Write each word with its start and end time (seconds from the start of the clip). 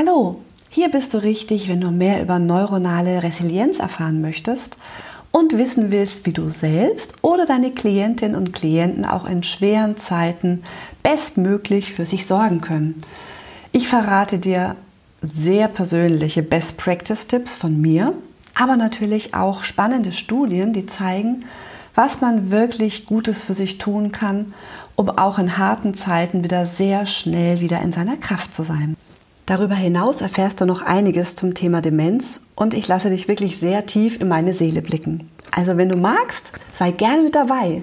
Hallo, 0.00 0.38
hier 0.70 0.90
bist 0.90 1.12
du 1.12 1.18
richtig, 1.18 1.68
wenn 1.68 1.80
du 1.80 1.90
mehr 1.90 2.22
über 2.22 2.38
neuronale 2.38 3.24
Resilienz 3.24 3.80
erfahren 3.80 4.20
möchtest 4.20 4.76
und 5.32 5.58
wissen 5.58 5.90
willst, 5.90 6.24
wie 6.24 6.32
du 6.32 6.50
selbst 6.50 7.16
oder 7.22 7.46
deine 7.46 7.72
Klientinnen 7.72 8.36
und 8.36 8.52
Klienten 8.52 9.04
auch 9.04 9.28
in 9.28 9.42
schweren 9.42 9.96
Zeiten 9.96 10.62
bestmöglich 11.02 11.94
für 11.94 12.06
sich 12.06 12.26
sorgen 12.26 12.60
können. 12.60 13.02
Ich 13.72 13.88
verrate 13.88 14.38
dir 14.38 14.76
sehr 15.20 15.66
persönliche 15.66 16.44
Best 16.44 16.76
Practice 16.76 17.26
Tipps 17.26 17.56
von 17.56 17.80
mir, 17.80 18.12
aber 18.54 18.76
natürlich 18.76 19.34
auch 19.34 19.64
spannende 19.64 20.12
Studien, 20.12 20.72
die 20.72 20.86
zeigen, 20.86 21.44
was 21.96 22.20
man 22.20 22.52
wirklich 22.52 23.04
Gutes 23.04 23.42
für 23.42 23.54
sich 23.54 23.78
tun 23.78 24.12
kann, 24.12 24.54
um 24.94 25.10
auch 25.10 25.40
in 25.40 25.58
harten 25.58 25.94
Zeiten 25.94 26.44
wieder 26.44 26.66
sehr 26.66 27.04
schnell 27.04 27.58
wieder 27.58 27.82
in 27.82 27.90
seiner 27.90 28.16
Kraft 28.16 28.54
zu 28.54 28.62
sein. 28.62 28.96
Darüber 29.48 29.76
hinaus 29.76 30.20
erfährst 30.20 30.60
du 30.60 30.66
noch 30.66 30.82
einiges 30.82 31.34
zum 31.34 31.54
Thema 31.54 31.80
Demenz 31.80 32.42
und 32.54 32.74
ich 32.74 32.86
lasse 32.86 33.08
dich 33.08 33.28
wirklich 33.28 33.56
sehr 33.56 33.86
tief 33.86 34.20
in 34.20 34.28
meine 34.28 34.52
Seele 34.52 34.82
blicken. 34.82 35.26
Also 35.50 35.78
wenn 35.78 35.88
du 35.88 35.96
magst, 35.96 36.50
sei 36.74 36.90
gerne 36.90 37.22
mit 37.22 37.34
dabei. 37.34 37.82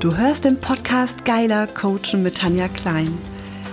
Du 0.00 0.16
hörst 0.16 0.44
den 0.46 0.60
Podcast 0.60 1.24
Geiler 1.24 1.68
Coachen 1.68 2.24
mit 2.24 2.38
Tanja 2.38 2.66
Klein. 2.66 3.16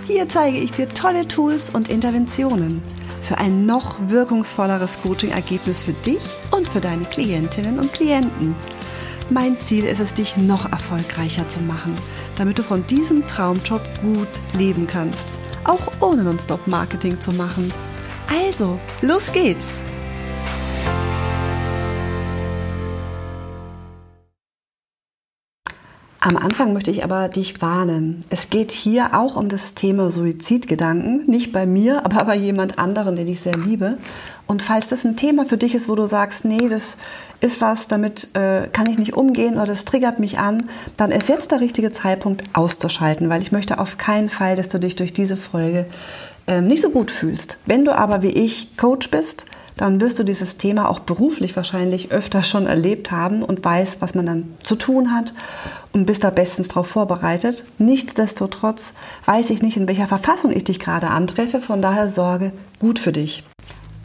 Hier 0.06 0.28
zeige 0.28 0.58
ich 0.58 0.70
dir 0.70 0.88
tolle 0.88 1.26
Tools 1.26 1.70
und 1.70 1.88
Interventionen 1.88 2.84
für 3.20 3.38
ein 3.38 3.66
noch 3.66 3.96
wirkungsvolleres 4.06 5.02
Coaching-Ergebnis 5.02 5.82
für 5.82 5.92
dich 5.92 6.22
und 6.52 6.68
für 6.68 6.80
deine 6.80 7.04
Klientinnen 7.06 7.80
und 7.80 7.92
Klienten. 7.92 8.54
Mein 9.28 9.60
Ziel 9.60 9.84
ist 9.84 9.98
es, 9.98 10.14
dich 10.14 10.36
noch 10.36 10.70
erfolgreicher 10.70 11.48
zu 11.48 11.58
machen, 11.58 11.96
damit 12.36 12.58
du 12.58 12.62
von 12.62 12.86
diesem 12.86 13.24
Traumjob 13.26 13.82
gut 14.00 14.28
leben 14.56 14.86
kannst, 14.86 15.32
auch 15.64 15.92
ohne 16.00 16.22
Non-Stop-Marketing 16.22 17.20
zu 17.20 17.32
machen. 17.32 17.72
Also, 18.28 18.78
los 19.02 19.32
geht's! 19.32 19.84
Am 26.26 26.36
Anfang 26.36 26.72
möchte 26.72 26.90
ich 26.90 27.04
aber 27.04 27.28
dich 27.28 27.62
warnen. 27.62 28.24
Es 28.30 28.50
geht 28.50 28.72
hier 28.72 29.10
auch 29.14 29.36
um 29.36 29.48
das 29.48 29.74
Thema 29.74 30.10
Suizidgedanken. 30.10 31.22
Nicht 31.30 31.52
bei 31.52 31.66
mir, 31.66 32.04
aber 32.04 32.24
bei 32.24 32.34
jemand 32.34 32.80
anderen, 32.80 33.14
den 33.14 33.28
ich 33.28 33.40
sehr 33.40 33.56
liebe. 33.56 33.96
Und 34.48 34.60
falls 34.60 34.88
das 34.88 35.04
ein 35.04 35.14
Thema 35.14 35.44
für 35.46 35.56
dich 35.56 35.72
ist, 35.76 35.88
wo 35.88 35.94
du 35.94 36.06
sagst, 36.06 36.44
nee, 36.44 36.68
das 36.68 36.96
ist 37.38 37.60
was, 37.60 37.86
damit 37.86 38.34
äh, 38.34 38.66
kann 38.72 38.90
ich 38.90 38.98
nicht 38.98 39.14
umgehen 39.14 39.54
oder 39.54 39.66
das 39.66 39.84
triggert 39.84 40.18
mich 40.18 40.36
an, 40.36 40.64
dann 40.96 41.12
ist 41.12 41.28
jetzt 41.28 41.52
der 41.52 41.60
richtige 41.60 41.92
Zeitpunkt 41.92 42.42
auszuschalten, 42.54 43.28
weil 43.28 43.40
ich 43.40 43.52
möchte 43.52 43.78
auf 43.78 43.96
keinen 43.96 44.28
Fall, 44.28 44.56
dass 44.56 44.68
du 44.68 44.80
dich 44.80 44.96
durch 44.96 45.12
diese 45.12 45.36
Folge 45.36 45.86
äh, 46.48 46.60
nicht 46.60 46.82
so 46.82 46.90
gut 46.90 47.12
fühlst. 47.12 47.58
Wenn 47.66 47.84
du 47.84 47.96
aber 47.96 48.22
wie 48.22 48.30
ich 48.30 48.76
Coach 48.76 49.12
bist, 49.12 49.46
dann 49.76 50.00
wirst 50.00 50.18
du 50.18 50.22
dieses 50.22 50.56
Thema 50.56 50.88
auch 50.88 51.00
beruflich 51.00 51.54
wahrscheinlich 51.54 52.10
öfter 52.10 52.42
schon 52.42 52.66
erlebt 52.66 53.10
haben 53.10 53.42
und 53.42 53.64
weißt, 53.64 54.00
was 54.00 54.14
man 54.14 54.26
dann 54.26 54.54
zu 54.62 54.74
tun 54.74 55.12
hat 55.12 55.34
und 55.92 56.06
bist 56.06 56.24
da 56.24 56.30
bestens 56.30 56.68
darauf 56.68 56.86
vorbereitet. 56.86 57.62
Nichtsdestotrotz 57.78 58.94
weiß 59.26 59.50
ich 59.50 59.62
nicht, 59.62 59.76
in 59.76 59.86
welcher 59.86 60.08
Verfassung 60.08 60.50
ich 60.52 60.64
dich 60.64 60.80
gerade 60.80 61.08
antreffe, 61.08 61.60
von 61.60 61.82
daher 61.82 62.08
sorge 62.08 62.52
gut 62.78 62.98
für 62.98 63.12
dich. 63.12 63.44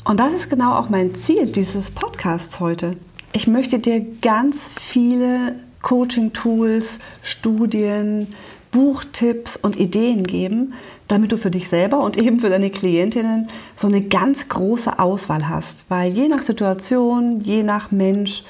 Und 0.03 0.19
das 0.19 0.33
ist 0.33 0.49
genau 0.49 0.75
auch 0.75 0.89
mein 0.89 1.15
Ziel 1.15 1.45
dieses 1.45 1.91
Podcasts 1.91 2.59
heute. 2.59 2.97
Ich 3.33 3.47
möchte 3.47 3.79
dir 3.79 4.05
ganz 4.21 4.69
viele 4.79 5.55
Coaching-Tools, 5.83 6.99
Studien, 7.23 8.27
Buchtipps 8.71 9.57
und 9.57 9.77
Ideen 9.77 10.25
geben, 10.25 10.73
damit 11.11 11.31
du 11.31 11.37
für 11.37 11.51
dich 11.51 11.67
selber 11.67 11.99
und 11.99 12.17
eben 12.17 12.39
für 12.39 12.49
deine 12.49 12.69
Klientinnen 12.69 13.49
so 13.75 13.87
eine 13.87 14.01
ganz 14.01 14.47
große 14.47 14.97
Auswahl 14.97 15.49
hast. 15.49 15.85
Weil 15.89 16.13
je 16.13 16.27
nach 16.27 16.41
Situation, 16.41 17.41
je 17.41 17.63
nach 17.63 17.91
Mensch, 17.91 18.43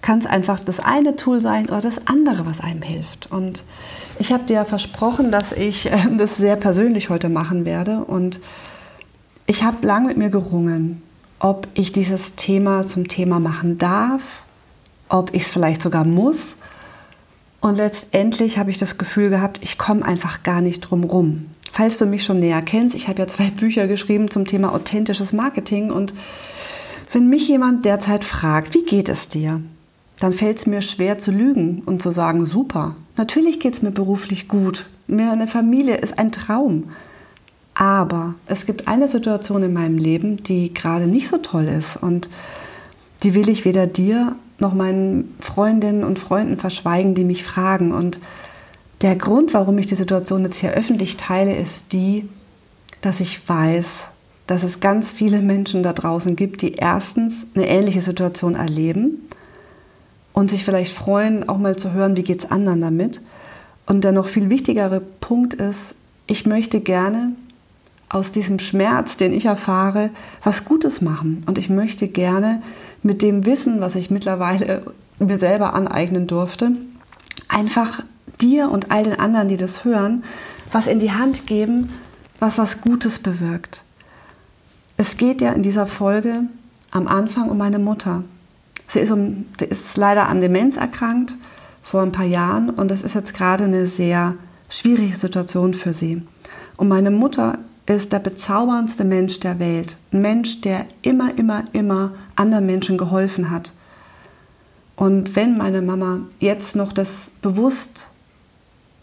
kann 0.00 0.18
es 0.20 0.26
einfach 0.26 0.60
das 0.60 0.80
eine 0.80 1.16
Tool 1.16 1.40
sein 1.40 1.66
oder 1.66 1.80
das 1.80 2.06
andere, 2.06 2.46
was 2.46 2.60
einem 2.60 2.82
hilft. 2.82 3.30
Und 3.30 3.64
ich 4.18 4.32
habe 4.32 4.44
dir 4.44 4.64
versprochen, 4.64 5.30
dass 5.32 5.52
ich 5.52 5.90
äh, 5.90 5.98
das 6.16 6.36
sehr 6.36 6.56
persönlich 6.56 7.10
heute 7.10 7.28
machen 7.28 7.64
werde. 7.64 8.04
Und 8.04 8.40
ich 9.46 9.62
habe 9.62 9.86
lange 9.86 10.08
mit 10.08 10.16
mir 10.16 10.30
gerungen, 10.30 11.02
ob 11.38 11.68
ich 11.74 11.92
dieses 11.92 12.36
Thema 12.36 12.84
zum 12.84 13.08
Thema 13.08 13.40
machen 13.40 13.78
darf, 13.78 14.22
ob 15.08 15.34
ich 15.34 15.42
es 15.42 15.50
vielleicht 15.50 15.82
sogar 15.82 16.04
muss. 16.04 16.56
Und 17.60 17.76
letztendlich 17.76 18.58
habe 18.58 18.70
ich 18.70 18.78
das 18.78 18.98
Gefühl 18.98 19.28
gehabt, 19.28 19.58
ich 19.60 19.76
komme 19.76 20.04
einfach 20.04 20.44
gar 20.44 20.60
nicht 20.60 20.80
drum 20.80 21.04
rum. 21.04 21.46
Falls 21.72 21.98
du 21.98 22.06
mich 22.06 22.24
schon 22.24 22.40
näher 22.40 22.62
kennst, 22.62 22.94
ich 22.94 23.08
habe 23.08 23.20
ja 23.20 23.26
zwei 23.26 23.50
Bücher 23.56 23.86
geschrieben 23.86 24.30
zum 24.30 24.46
Thema 24.46 24.72
authentisches 24.72 25.32
Marketing 25.32 25.90
und 25.90 26.14
wenn 27.12 27.28
mich 27.28 27.48
jemand 27.48 27.84
derzeit 27.84 28.24
fragt, 28.24 28.74
wie 28.74 28.82
geht 28.82 29.08
es 29.08 29.28
dir, 29.28 29.60
dann 30.18 30.32
fällt 30.32 30.58
es 30.58 30.66
mir 30.66 30.82
schwer 30.82 31.18
zu 31.18 31.30
lügen 31.30 31.82
und 31.86 32.02
zu 32.02 32.10
sagen, 32.10 32.46
super. 32.46 32.96
Natürlich 33.16 33.60
geht 33.60 33.74
es 33.74 33.82
mir 33.82 33.90
beruflich 33.90 34.48
gut. 34.48 34.86
Mir 35.06 35.30
eine 35.30 35.46
Familie 35.46 35.96
ist 35.96 36.18
ein 36.18 36.32
Traum. 36.32 36.90
Aber 37.74 38.34
es 38.46 38.66
gibt 38.66 38.88
eine 38.88 39.06
Situation 39.06 39.62
in 39.62 39.72
meinem 39.72 39.98
Leben, 39.98 40.42
die 40.42 40.72
gerade 40.72 41.06
nicht 41.06 41.28
so 41.28 41.36
toll 41.38 41.68
ist 41.68 41.96
und 41.96 42.28
die 43.22 43.34
will 43.34 43.48
ich 43.48 43.64
weder 43.64 43.86
dir 43.86 44.36
noch 44.58 44.74
meinen 44.74 45.34
Freundinnen 45.40 46.04
und 46.04 46.18
Freunden 46.18 46.58
verschweigen, 46.58 47.14
die 47.14 47.24
mich 47.24 47.44
fragen. 47.44 47.92
Und 47.92 48.20
der 49.02 49.16
Grund, 49.16 49.52
warum 49.54 49.78
ich 49.78 49.86
die 49.86 49.94
Situation 49.94 50.44
jetzt 50.44 50.58
hier 50.58 50.72
öffentlich 50.72 51.16
teile, 51.16 51.54
ist 51.54 51.92
die, 51.92 52.28
dass 53.02 53.20
ich 53.20 53.46
weiß, 53.48 54.08
dass 54.46 54.62
es 54.62 54.80
ganz 54.80 55.12
viele 55.12 55.40
Menschen 55.40 55.82
da 55.82 55.92
draußen 55.92 56.36
gibt, 56.36 56.62
die 56.62 56.74
erstens 56.74 57.46
eine 57.54 57.68
ähnliche 57.68 58.00
Situation 58.00 58.54
erleben 58.54 59.28
und 60.32 60.50
sich 60.50 60.64
vielleicht 60.64 60.94
freuen, 60.94 61.48
auch 61.48 61.58
mal 61.58 61.76
zu 61.76 61.92
hören, 61.92 62.16
wie 62.16 62.22
geht 62.22 62.44
es 62.44 62.50
anderen 62.50 62.80
damit. 62.80 63.20
Und 63.86 64.04
der 64.04 64.12
noch 64.12 64.28
viel 64.28 64.50
wichtigere 64.50 65.00
Punkt 65.00 65.54
ist, 65.54 65.94
ich 66.26 66.46
möchte 66.46 66.80
gerne 66.80 67.32
aus 68.08 68.32
diesem 68.32 68.58
Schmerz, 68.58 69.16
den 69.16 69.32
ich 69.32 69.46
erfahre, 69.46 70.10
was 70.42 70.64
Gutes 70.64 71.00
machen. 71.00 71.42
Und 71.46 71.58
ich 71.58 71.68
möchte 71.68 72.08
gerne 72.08 72.62
mit 73.02 73.22
dem 73.22 73.46
Wissen, 73.46 73.80
was 73.80 73.94
ich 73.94 74.10
mittlerweile 74.10 74.82
mir 75.18 75.38
selber 75.38 75.74
aneignen 75.74 76.26
durfte, 76.26 76.72
einfach 77.48 78.02
dir 78.40 78.70
und 78.70 78.90
all 78.90 79.04
den 79.04 79.18
anderen, 79.18 79.48
die 79.48 79.56
das 79.56 79.84
hören, 79.84 80.24
was 80.72 80.86
in 80.86 81.00
die 81.00 81.12
Hand 81.12 81.46
geben, 81.46 81.90
was 82.38 82.58
was 82.58 82.80
Gutes 82.80 83.18
bewirkt. 83.18 83.82
Es 84.96 85.16
geht 85.16 85.40
ja 85.40 85.52
in 85.52 85.62
dieser 85.62 85.86
Folge 85.86 86.42
am 86.90 87.06
Anfang 87.06 87.50
um 87.50 87.58
meine 87.58 87.78
Mutter. 87.78 88.24
Sie 88.88 89.00
ist, 89.00 89.10
um, 89.10 89.46
sie 89.58 89.66
ist 89.66 89.96
leider 89.96 90.28
an 90.28 90.40
Demenz 90.40 90.76
erkrankt 90.76 91.34
vor 91.82 92.02
ein 92.02 92.12
paar 92.12 92.24
Jahren 92.26 92.70
und 92.70 92.90
das 92.90 93.02
ist 93.02 93.14
jetzt 93.14 93.34
gerade 93.34 93.64
eine 93.64 93.86
sehr 93.86 94.34
schwierige 94.68 95.16
Situation 95.16 95.74
für 95.74 95.92
sie. 95.92 96.22
Und 96.76 96.88
meine 96.88 97.10
Mutter 97.10 97.58
ist 97.86 98.12
der 98.12 98.18
bezauberndste 98.18 99.04
Mensch 99.04 99.40
der 99.40 99.58
Welt. 99.58 99.96
Ein 100.12 100.22
Mensch, 100.22 100.60
der 100.60 100.86
immer, 101.02 101.36
immer, 101.38 101.64
immer 101.72 102.12
anderen 102.34 102.66
Menschen 102.66 102.98
geholfen 102.98 103.50
hat. 103.50 103.72
Und 104.96 105.36
wenn 105.36 105.56
meine 105.56 105.82
Mama 105.82 106.20
jetzt 106.40 106.74
noch 106.74 106.92
das 106.92 107.30
bewusst 107.42 108.08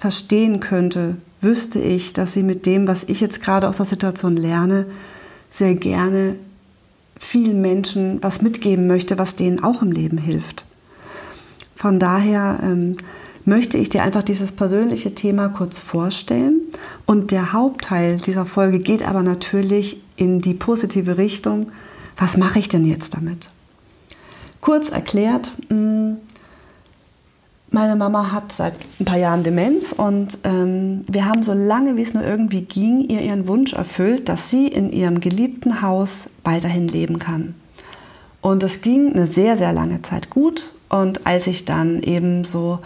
verstehen 0.04 0.60
könnte, 0.60 1.16
wüsste 1.40 1.80
ich, 1.80 2.12
dass 2.12 2.34
sie 2.34 2.44
mit 2.44 2.66
dem, 2.66 2.90
was 2.90 3.06
ich 3.06 3.22
jetzt 3.22 3.42
gerade 3.42 3.70
aus 3.70 3.78
der 3.78 3.86
Situation 3.86 4.36
lerne, 4.36 4.86
sehr 5.50 5.76
gerne 5.76 6.36
vielen 7.18 7.62
Menschen 7.62 8.22
was 8.22 8.42
mitgeben 8.42 8.86
möchte, 8.86 9.18
was 9.18 9.38
denen 9.38 9.64
auch 9.64 9.82
im 9.82 9.94
Leben 9.94 10.18
hilft. 10.18 10.66
Von 11.74 12.00
daher 12.00 12.60
ähm, 12.62 12.98
möchte 13.46 13.78
ich 13.78 13.88
dir 13.88 14.04
einfach 14.04 14.24
dieses 14.24 14.52
persönliche 14.52 15.16
Thema 15.16 15.48
kurz 15.48 15.80
vorstellen. 15.80 16.60
Und 17.06 17.32
der 17.32 17.54
Hauptteil 17.54 18.18
dieser 18.18 18.46
Folge 18.46 18.80
geht 18.80 19.08
aber 19.08 19.24
natürlich 19.24 20.02
in 20.18 20.42
die 20.42 20.54
positive 20.54 21.18
Richtung. 21.18 21.72
Was 22.18 22.36
mache 22.36 22.60
ich 22.60 22.68
denn 22.68 22.84
jetzt 22.84 23.14
damit? 23.14 23.50
Kurz 24.60 24.90
erklärt, 24.90 25.52
hm, 25.70 26.18
meine 27.74 27.96
Mama 27.96 28.32
hat 28.32 28.52
seit 28.52 28.76
ein 29.00 29.06
paar 29.06 29.18
Jahren 29.18 29.44
Demenz 29.44 29.94
und 29.94 30.38
ähm, 30.44 31.02
wir 31.08 31.26
haben 31.26 31.44
so 31.44 31.54
lange, 31.54 31.98
wie 31.98 32.04
es 32.04 32.14
nur 32.14 32.24
irgendwie 32.24 32.62
ging, 32.62 33.02
ihr 33.10 33.22
ihren 33.22 33.48
Wunsch 33.48 33.74
erfüllt, 33.74 34.30
dass 34.30 34.50
sie 34.50 34.68
in 34.68 34.92
ihrem 34.92 35.20
geliebten 35.20 35.82
Haus 35.82 36.30
weiterhin 36.44 36.88
leben 36.88 37.20
kann. 37.20 37.56
Und 38.42 38.62
es 38.62 38.82
ging 38.82 39.14
eine 39.14 39.26
sehr, 39.26 39.58
sehr 39.58 39.74
lange 39.74 40.02
Zeit 40.04 40.30
gut. 40.30 40.70
Und 40.90 41.26
als 41.26 41.48
ich 41.48 41.66
dann 41.66 42.04
eben 42.04 42.44
so, 42.44 42.80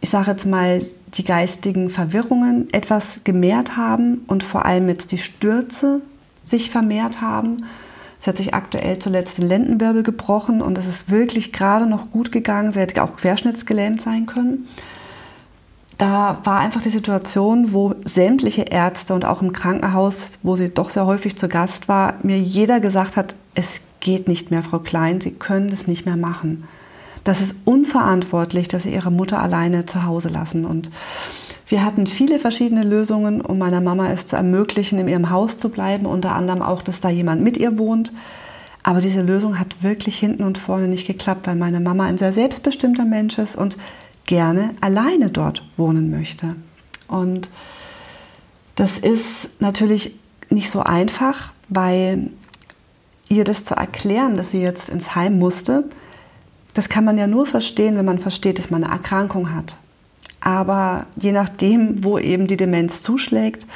ich 0.00 0.10
sage 0.10 0.30
jetzt 0.30 0.46
mal, 0.46 0.82
die 1.14 1.24
geistigen 1.24 1.90
Verwirrungen 1.90 2.68
etwas 2.72 3.22
gemehrt 3.24 3.76
haben 3.76 4.22
und 4.26 4.44
vor 4.44 4.64
allem 4.64 4.88
jetzt 4.88 5.10
die 5.10 5.18
Stürze 5.18 6.00
sich 6.44 6.70
vermehrt 6.70 7.20
haben, 7.20 7.64
Sie 8.24 8.30
hat 8.30 8.38
sich 8.38 8.54
aktuell 8.54 8.98
zuletzt 8.98 9.36
den 9.36 9.46
Lendenwirbel 9.48 10.02
gebrochen 10.02 10.62
und 10.62 10.78
es 10.78 10.86
ist 10.86 11.10
wirklich 11.10 11.52
gerade 11.52 11.84
noch 11.86 12.10
gut 12.10 12.32
gegangen. 12.32 12.72
Sie 12.72 12.80
hätte 12.80 13.02
auch 13.02 13.16
querschnittsgelähmt 13.16 14.00
sein 14.00 14.24
können. 14.24 14.66
da 15.98 16.38
war 16.42 16.58
einfach 16.60 16.80
die 16.80 16.88
Situation, 16.88 17.74
wo 17.74 17.94
sämtliche 18.06 18.62
Ärzte 18.62 19.12
und 19.12 19.26
auch 19.26 19.42
im 19.42 19.52
Krankenhaus, 19.52 20.38
wo 20.42 20.56
sie 20.56 20.72
doch 20.72 20.88
sehr 20.88 21.04
häufig 21.04 21.36
zu 21.36 21.48
Gast 21.48 21.86
war, 21.86 22.14
mir 22.22 22.38
jeder 22.38 22.80
gesagt 22.80 23.18
hat, 23.18 23.34
es 23.54 23.82
geht 24.00 24.26
nicht 24.26 24.50
mehr, 24.50 24.62
Frau 24.62 24.78
Klein, 24.78 25.20
Sie 25.20 25.32
können 25.32 25.68
das 25.68 25.86
nicht 25.86 26.06
mehr 26.06 26.16
machen. 26.16 26.64
Das 27.24 27.42
ist 27.42 27.56
unverantwortlich, 27.66 28.68
dass 28.68 28.84
Sie 28.84 28.94
Ihre 28.94 29.12
Mutter 29.12 29.42
alleine 29.42 29.84
zu 29.84 30.04
Hause 30.04 30.30
lassen. 30.30 30.64
Und 30.64 30.90
wir 31.66 31.84
hatten 31.84 32.06
viele 32.06 32.38
verschiedene 32.38 32.82
Lösungen, 32.82 33.40
um 33.40 33.58
meiner 33.58 33.80
Mama 33.80 34.10
es 34.10 34.26
zu 34.26 34.36
ermöglichen, 34.36 34.98
in 34.98 35.08
ihrem 35.08 35.30
Haus 35.30 35.58
zu 35.58 35.70
bleiben, 35.70 36.06
unter 36.06 36.34
anderem 36.34 36.62
auch, 36.62 36.82
dass 36.82 37.00
da 37.00 37.08
jemand 37.08 37.42
mit 37.42 37.56
ihr 37.56 37.78
wohnt. 37.78 38.12
Aber 38.82 39.00
diese 39.00 39.22
Lösung 39.22 39.58
hat 39.58 39.82
wirklich 39.82 40.18
hinten 40.18 40.44
und 40.44 40.58
vorne 40.58 40.88
nicht 40.88 41.06
geklappt, 41.06 41.46
weil 41.46 41.56
meine 41.56 41.80
Mama 41.80 42.04
ein 42.04 42.18
sehr 42.18 42.34
selbstbestimmter 42.34 43.06
Mensch 43.06 43.38
ist 43.38 43.56
und 43.56 43.78
gerne 44.26 44.70
alleine 44.82 45.30
dort 45.30 45.64
wohnen 45.78 46.10
möchte. 46.10 46.54
Und 47.08 47.48
das 48.76 48.98
ist 48.98 49.60
natürlich 49.60 50.16
nicht 50.50 50.70
so 50.70 50.80
einfach, 50.80 51.52
weil 51.68 52.30
ihr 53.28 53.44
das 53.44 53.64
zu 53.64 53.74
erklären, 53.74 54.36
dass 54.36 54.50
sie 54.50 54.60
jetzt 54.60 54.90
ins 54.90 55.14
Heim 55.14 55.38
musste, 55.38 55.84
das 56.74 56.88
kann 56.88 57.04
man 57.04 57.16
ja 57.16 57.26
nur 57.26 57.46
verstehen, 57.46 57.96
wenn 57.96 58.04
man 58.04 58.18
versteht, 58.18 58.58
dass 58.58 58.70
man 58.70 58.84
eine 58.84 58.92
Erkrankung 58.92 59.54
hat. 59.54 59.76
Aber 60.44 61.06
je 61.16 61.32
nachdem, 61.32 62.04
wo 62.04 62.18
eben 62.18 62.46
die 62.46 62.58
Demenz 62.58 63.00
zuschlägt, 63.00 63.66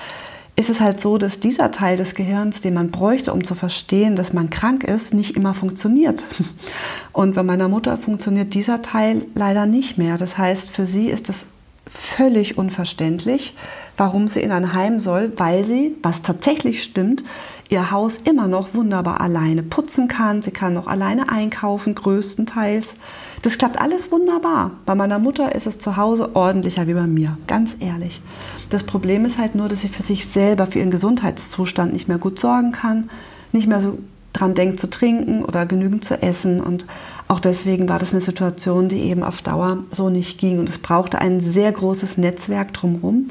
ist 0.55 0.69
es 0.69 0.81
halt 0.83 1.01
so, 1.01 1.17
dass 1.17 1.41
dieser 1.41 1.71
Teil 1.71 1.97
des 1.97 2.15
Gehirns, 2.15 2.61
den 2.61 2.75
man 2.75 2.91
bräuchte, 2.91 3.33
um 3.33 3.43
zu 3.43 3.55
verstehen, 3.55 4.17
dass 4.17 4.35
man 4.35 4.51
krank 4.51 4.85
ist, 4.85 5.15
nicht 5.15 5.35
immer 5.35 5.55
funktioniert. 5.55 6.25
Und 7.13 7.35
bei 7.35 7.43
meiner 7.43 7.69
Mutter 7.69 7.97
funktioniert 7.97 8.53
dieser 8.53 8.83
Teil 8.83 9.23
leider 9.35 9.65
nicht 9.65 9.97
mehr. 9.97 10.19
Das 10.19 10.37
heißt, 10.37 10.69
für 10.69 10.85
sie 10.85 11.09
ist 11.09 11.31
es 11.31 11.47
völlig 11.87 12.59
unverständlich, 12.59 13.55
warum 13.99 14.29
sie 14.29 14.41
in 14.41 14.53
ein 14.53 14.73
Heim 14.73 15.01
soll, 15.01 15.33
weil 15.37 15.65
sie, 15.65 15.95
was 16.03 16.23
tatsächlich 16.23 16.83
stimmt, 16.83 17.25
ihr 17.69 17.91
Haus 17.91 18.19
immer 18.25 18.47
noch 18.47 18.73
wunderbar 18.73 19.21
alleine 19.21 19.63
putzen 19.63 20.09
kann. 20.09 20.41
Sie 20.41 20.53
kann 20.53 20.73
noch 20.73 20.87
alleine 20.87 21.29
einkaufen, 21.29 21.95
größtenteils. 21.95 22.95
Das 23.43 23.59
klappt 23.59 23.79
alles 23.79 24.11
wunderbar. 24.11 24.71
Bei 24.87 24.95
meiner 24.95 25.19
Mutter 25.19 25.55
ist 25.55 25.67
es 25.67 25.79
zu 25.79 25.97
Hause 25.97 26.35
ordentlicher 26.35 26.87
wie 26.87 26.95
bei 26.95 27.07
mir, 27.07 27.37
ganz 27.47 27.77
ehrlich. 27.81 28.23
Das 28.71 28.85
Problem 28.85 29.25
ist 29.25 29.37
halt 29.37 29.55
nur, 29.55 29.69
dass 29.69 29.83
sie 29.83 29.89
für 29.89 30.03
sich 30.03 30.27
selber, 30.27 30.67
für 30.67 30.79
ihren 30.79 30.91
Gesundheitszustand 30.91 31.93
nicht 31.93 32.09
mehr 32.09 32.19
gut 32.19 32.39
sorgen 32.39 32.73
kann, 32.73 33.11
nicht 33.53 33.67
mehr 33.67 33.81
so 33.81 33.99
dran 34.33 34.55
denkt 34.55 34.79
zu 34.79 34.89
trinken 34.89 35.45
oder 35.45 35.67
genügend 35.67 36.05
zu 36.05 36.23
essen. 36.23 36.61
Und 36.61 36.87
auch 37.29 37.41
deswegen 37.41 37.89
war 37.89 37.99
das 37.99 38.13
eine 38.13 38.21
Situation, 38.21 38.89
die 38.89 39.01
eben 39.01 39.23
auf 39.23 39.43
Dauer 39.43 39.79
so 39.91 40.09
nicht 40.09 40.39
ging. 40.39 40.59
Und 40.59 40.69
es 40.69 40.79
brauchte 40.79 41.19
ein 41.19 41.41
sehr 41.41 41.73
großes 41.73 42.19
Netzwerk 42.19 42.73
drumherum, 42.73 43.29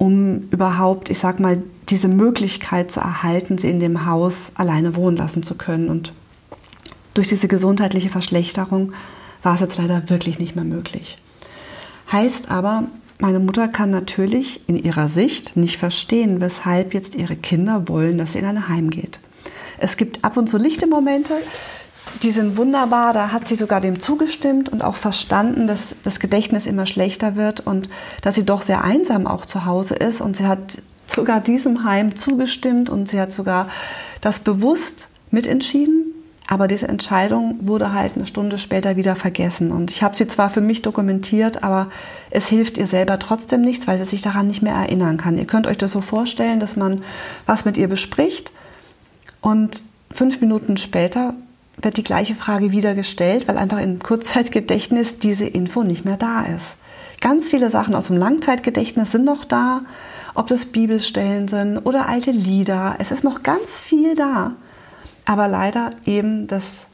um 0.00 0.48
überhaupt, 0.50 1.10
ich 1.10 1.18
sag 1.18 1.40
mal, 1.40 1.62
diese 1.90 2.08
Möglichkeit 2.08 2.90
zu 2.90 3.00
erhalten, 3.00 3.58
sie 3.58 3.68
in 3.68 3.80
dem 3.80 4.06
Haus 4.06 4.52
alleine 4.54 4.96
wohnen 4.96 5.18
lassen 5.18 5.42
zu 5.42 5.56
können. 5.56 5.90
Und 5.90 6.14
durch 7.12 7.28
diese 7.28 7.48
gesundheitliche 7.48 8.08
Verschlechterung 8.08 8.94
war 9.42 9.56
es 9.56 9.60
jetzt 9.60 9.76
leider 9.76 10.08
wirklich 10.08 10.38
nicht 10.38 10.56
mehr 10.56 10.64
möglich. 10.64 11.18
Heißt 12.10 12.50
aber, 12.50 12.84
meine 13.18 13.40
Mutter 13.40 13.68
kann 13.68 13.90
natürlich 13.90 14.66
in 14.68 14.82
ihrer 14.82 15.10
Sicht 15.10 15.58
nicht 15.58 15.76
verstehen, 15.76 16.40
weshalb 16.40 16.94
jetzt 16.94 17.14
ihre 17.14 17.36
Kinder 17.36 17.86
wollen, 17.86 18.16
dass 18.16 18.32
sie 18.32 18.38
in 18.38 18.46
ein 18.46 18.68
Heim 18.70 18.88
geht. 18.88 19.20
Es 19.76 19.98
gibt 19.98 20.24
ab 20.24 20.38
und 20.38 20.48
zu 20.48 20.56
lichte 20.56 20.86
Momente, 20.86 21.34
die 22.22 22.30
sind 22.30 22.56
wunderbar. 22.56 23.12
Da 23.12 23.32
hat 23.32 23.48
sie 23.48 23.56
sogar 23.56 23.80
dem 23.80 24.00
zugestimmt 24.00 24.68
und 24.68 24.82
auch 24.82 24.96
verstanden, 24.96 25.66
dass 25.66 25.96
das 26.02 26.20
Gedächtnis 26.20 26.66
immer 26.66 26.86
schlechter 26.86 27.36
wird 27.36 27.60
und 27.60 27.88
dass 28.22 28.34
sie 28.34 28.44
doch 28.44 28.62
sehr 28.62 28.84
einsam 28.84 29.26
auch 29.26 29.46
zu 29.46 29.64
Hause 29.64 29.94
ist. 29.94 30.20
Und 30.20 30.36
sie 30.36 30.46
hat 30.46 30.82
sogar 31.06 31.40
diesem 31.40 31.84
Heim 31.84 32.16
zugestimmt 32.16 32.90
und 32.90 33.08
sie 33.08 33.20
hat 33.20 33.32
sogar 33.32 33.68
das 34.20 34.40
bewusst 34.40 35.08
mitentschieden. 35.30 36.06
Aber 36.46 36.66
diese 36.66 36.88
Entscheidung 36.88 37.58
wurde 37.60 37.92
halt 37.92 38.16
eine 38.16 38.26
Stunde 38.26 38.58
später 38.58 38.96
wieder 38.96 39.14
vergessen. 39.14 39.70
Und 39.70 39.90
ich 39.92 40.02
habe 40.02 40.16
sie 40.16 40.26
zwar 40.26 40.50
für 40.50 40.60
mich 40.60 40.82
dokumentiert, 40.82 41.62
aber 41.62 41.90
es 42.30 42.48
hilft 42.48 42.76
ihr 42.76 42.88
selber 42.88 43.20
trotzdem 43.20 43.60
nichts, 43.60 43.86
weil 43.86 43.98
sie 43.98 44.04
sich 44.04 44.20
daran 44.20 44.48
nicht 44.48 44.60
mehr 44.60 44.74
erinnern 44.74 45.16
kann. 45.16 45.38
Ihr 45.38 45.46
könnt 45.46 45.68
euch 45.68 45.78
das 45.78 45.92
so 45.92 46.00
vorstellen, 46.00 46.58
dass 46.58 46.74
man 46.74 47.02
was 47.46 47.64
mit 47.64 47.76
ihr 47.76 47.86
bespricht 47.86 48.50
und 49.40 49.84
fünf 50.10 50.40
Minuten 50.40 50.76
später 50.76 51.34
wird 51.82 51.96
die 51.96 52.04
gleiche 52.04 52.34
Frage 52.34 52.72
wieder 52.72 52.94
gestellt, 52.94 53.48
weil 53.48 53.58
einfach 53.58 53.78
im 53.78 53.98
Kurzzeitgedächtnis 53.98 55.18
diese 55.18 55.46
Info 55.46 55.82
nicht 55.82 56.04
mehr 56.04 56.16
da 56.16 56.42
ist. 56.42 56.76
Ganz 57.20 57.50
viele 57.50 57.70
Sachen 57.70 57.94
aus 57.94 58.06
dem 58.06 58.16
Langzeitgedächtnis 58.16 59.12
sind 59.12 59.24
noch 59.24 59.44
da, 59.44 59.82
ob 60.34 60.46
das 60.46 60.66
Bibelstellen 60.66 61.48
sind 61.48 61.78
oder 61.78 62.08
alte 62.08 62.30
Lieder. 62.30 62.96
Es 62.98 63.10
ist 63.10 63.24
noch 63.24 63.42
ganz 63.42 63.80
viel 63.80 64.14
da. 64.14 64.52
Aber 65.26 65.48
leider 65.48 65.90
eben 66.06 66.46
das 66.46 66.86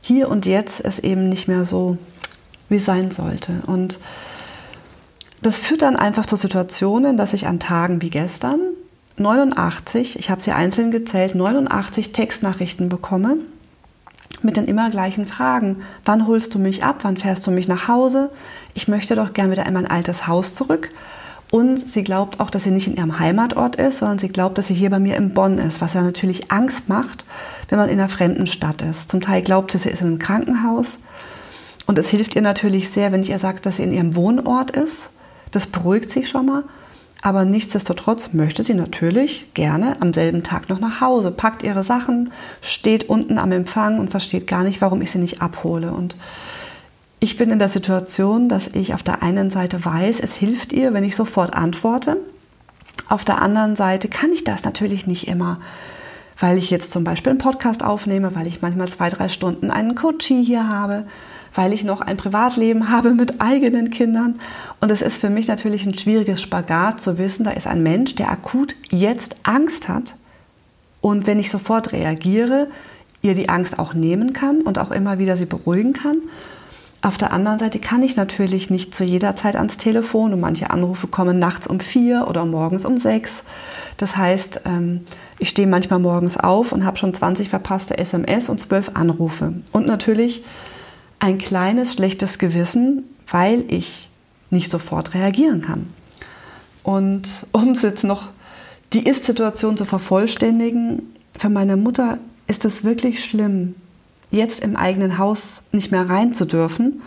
Hier 0.00 0.28
und 0.28 0.46
Jetzt 0.46 0.80
ist 0.80 1.00
eben 1.00 1.28
nicht 1.28 1.48
mehr 1.48 1.64
so, 1.64 1.98
wie 2.68 2.78
sein 2.78 3.10
sollte. 3.10 3.62
Und 3.66 3.98
das 5.42 5.58
führt 5.58 5.82
dann 5.82 5.96
einfach 5.96 6.26
zu 6.26 6.36
Situationen, 6.36 7.16
dass 7.16 7.32
ich 7.32 7.48
an 7.48 7.58
Tagen 7.58 8.02
wie 8.02 8.10
gestern 8.10 8.60
89, 9.16 10.18
ich 10.18 10.30
habe 10.30 10.40
sie 10.40 10.52
einzeln 10.52 10.90
gezählt, 10.90 11.34
89 11.34 12.12
Textnachrichten 12.12 12.88
bekomme 12.88 13.36
mit 14.44 14.56
den 14.56 14.66
immer 14.66 14.90
gleichen 14.90 15.26
Fragen. 15.26 15.82
Wann 16.04 16.26
holst 16.26 16.54
du 16.54 16.58
mich 16.58 16.84
ab? 16.84 17.00
Wann 17.02 17.16
fährst 17.16 17.46
du 17.46 17.50
mich 17.50 17.68
nach 17.68 17.88
Hause? 17.88 18.30
Ich 18.74 18.88
möchte 18.88 19.14
doch 19.14 19.32
gern 19.32 19.50
wieder 19.50 19.66
in 19.66 19.74
mein 19.74 19.86
altes 19.86 20.26
Haus 20.26 20.54
zurück. 20.54 20.90
Und 21.50 21.78
sie 21.78 22.02
glaubt 22.02 22.40
auch, 22.40 22.48
dass 22.48 22.64
sie 22.64 22.70
nicht 22.70 22.86
in 22.86 22.96
ihrem 22.96 23.18
Heimatort 23.18 23.76
ist, 23.76 23.98
sondern 23.98 24.18
sie 24.18 24.30
glaubt, 24.30 24.56
dass 24.56 24.68
sie 24.68 24.74
hier 24.74 24.88
bei 24.88 24.98
mir 24.98 25.16
in 25.16 25.34
Bonn 25.34 25.58
ist, 25.58 25.82
was 25.82 25.92
ja 25.92 26.00
natürlich 26.00 26.50
Angst 26.50 26.88
macht, 26.88 27.26
wenn 27.68 27.78
man 27.78 27.90
in 27.90 27.98
einer 27.98 28.08
fremden 28.08 28.46
Stadt 28.46 28.80
ist. 28.80 29.10
Zum 29.10 29.20
Teil 29.20 29.42
glaubt 29.42 29.70
sie, 29.70 29.78
sie 29.78 29.90
ist 29.90 30.00
in 30.00 30.06
einem 30.06 30.18
Krankenhaus. 30.18 30.98
Und 31.86 31.98
es 31.98 32.08
hilft 32.08 32.36
ihr 32.36 32.42
natürlich 32.42 32.88
sehr, 32.88 33.12
wenn 33.12 33.20
ich 33.20 33.28
ihr 33.28 33.38
sage, 33.38 33.60
dass 33.60 33.76
sie 33.76 33.82
in 33.82 33.92
ihrem 33.92 34.16
Wohnort 34.16 34.70
ist. 34.70 35.10
Das 35.50 35.66
beruhigt 35.66 36.10
sich 36.10 36.28
schon 36.30 36.46
mal. 36.46 36.64
Aber 37.24 37.44
nichtsdestotrotz 37.44 38.32
möchte 38.32 38.64
sie 38.64 38.74
natürlich 38.74 39.54
gerne 39.54 39.96
am 40.00 40.12
selben 40.12 40.42
Tag 40.42 40.68
noch 40.68 40.80
nach 40.80 41.00
Hause, 41.00 41.30
packt 41.30 41.62
ihre 41.62 41.84
Sachen, 41.84 42.32
steht 42.60 43.08
unten 43.08 43.38
am 43.38 43.52
Empfang 43.52 44.00
und 44.00 44.10
versteht 44.10 44.48
gar 44.48 44.64
nicht, 44.64 44.80
warum 44.80 45.00
ich 45.02 45.12
sie 45.12 45.20
nicht 45.20 45.40
abhole. 45.40 45.92
Und 45.92 46.16
ich 47.20 47.36
bin 47.36 47.50
in 47.50 47.60
der 47.60 47.68
Situation, 47.68 48.48
dass 48.48 48.66
ich 48.66 48.92
auf 48.92 49.04
der 49.04 49.22
einen 49.22 49.50
Seite 49.50 49.84
weiß, 49.84 50.18
es 50.18 50.34
hilft 50.34 50.72
ihr, 50.72 50.92
wenn 50.94 51.04
ich 51.04 51.14
sofort 51.14 51.54
antworte. 51.54 52.16
Auf 53.08 53.24
der 53.24 53.40
anderen 53.40 53.76
Seite 53.76 54.08
kann 54.08 54.32
ich 54.32 54.42
das 54.42 54.64
natürlich 54.64 55.06
nicht 55.06 55.28
immer, 55.28 55.60
weil 56.40 56.58
ich 56.58 56.70
jetzt 56.70 56.90
zum 56.90 57.04
Beispiel 57.04 57.30
einen 57.30 57.38
Podcast 57.38 57.84
aufnehme, 57.84 58.34
weil 58.34 58.48
ich 58.48 58.62
manchmal 58.62 58.88
zwei, 58.88 59.10
drei 59.10 59.28
Stunden 59.28 59.70
einen 59.70 59.94
Coachie 59.94 60.42
hier 60.42 60.68
habe 60.68 61.04
weil 61.54 61.72
ich 61.72 61.84
noch 61.84 62.00
ein 62.00 62.16
Privatleben 62.16 62.90
habe 62.90 63.14
mit 63.14 63.40
eigenen 63.40 63.90
Kindern. 63.90 64.40
Und 64.80 64.90
es 64.90 65.02
ist 65.02 65.20
für 65.20 65.30
mich 65.30 65.48
natürlich 65.48 65.86
ein 65.86 65.96
schwieriges 65.96 66.40
Spagat 66.40 67.00
zu 67.00 67.18
wissen, 67.18 67.44
da 67.44 67.50
ist 67.50 67.66
ein 67.66 67.82
Mensch, 67.82 68.14
der 68.14 68.30
akut 68.30 68.74
jetzt 68.90 69.36
Angst 69.42 69.88
hat. 69.88 70.16
Und 71.00 71.26
wenn 71.26 71.38
ich 71.38 71.50
sofort 71.50 71.92
reagiere, 71.92 72.68
ihr 73.22 73.34
die 73.34 73.48
Angst 73.48 73.78
auch 73.78 73.94
nehmen 73.94 74.32
kann 74.32 74.60
und 74.60 74.78
auch 74.78 74.90
immer 74.90 75.18
wieder 75.18 75.36
sie 75.36 75.46
beruhigen 75.46 75.92
kann. 75.92 76.18
Auf 77.04 77.18
der 77.18 77.32
anderen 77.32 77.58
Seite 77.58 77.80
kann 77.80 78.02
ich 78.02 78.14
natürlich 78.14 78.70
nicht 78.70 78.94
zu 78.94 79.02
jeder 79.02 79.34
Zeit 79.34 79.56
ans 79.56 79.76
Telefon 79.76 80.32
und 80.32 80.40
manche 80.40 80.70
Anrufe 80.70 81.08
kommen 81.08 81.38
nachts 81.38 81.66
um 81.66 81.80
vier 81.80 82.26
oder 82.28 82.44
morgens 82.44 82.84
um 82.84 82.98
sechs. 82.98 83.42
Das 83.96 84.16
heißt, 84.16 84.62
ähm, 84.66 85.00
ich 85.38 85.48
stehe 85.48 85.66
manchmal 85.66 85.98
morgens 85.98 86.36
auf 86.36 86.70
und 86.70 86.84
habe 86.84 86.96
schon 86.96 87.12
20 87.12 87.48
verpasste 87.48 87.98
SMS 87.98 88.48
und 88.48 88.60
12 88.60 88.92
Anrufe. 88.94 89.54
Und 89.72 89.86
natürlich 89.86 90.44
ein 91.22 91.38
kleines 91.38 91.94
schlechtes 91.94 92.40
Gewissen, 92.40 93.04
weil 93.28 93.64
ich 93.68 94.08
nicht 94.50 94.72
sofort 94.72 95.14
reagieren 95.14 95.62
kann. 95.62 95.86
Und 96.82 97.46
um 97.52 97.70
es 97.70 97.82
jetzt 97.82 98.02
noch 98.02 98.30
die 98.92 99.06
Ist-Situation 99.06 99.76
zu 99.76 99.84
vervollständigen, 99.84 101.14
für 101.38 101.48
meine 101.48 101.76
Mutter 101.76 102.18
ist 102.48 102.64
es 102.64 102.82
wirklich 102.82 103.24
schlimm, 103.24 103.76
jetzt 104.32 104.64
im 104.64 104.74
eigenen 104.74 105.16
Haus 105.16 105.62
nicht 105.70 105.92
mehr 105.92 106.10
rein 106.10 106.34
zu 106.34 106.44
dürfen, 106.44 107.02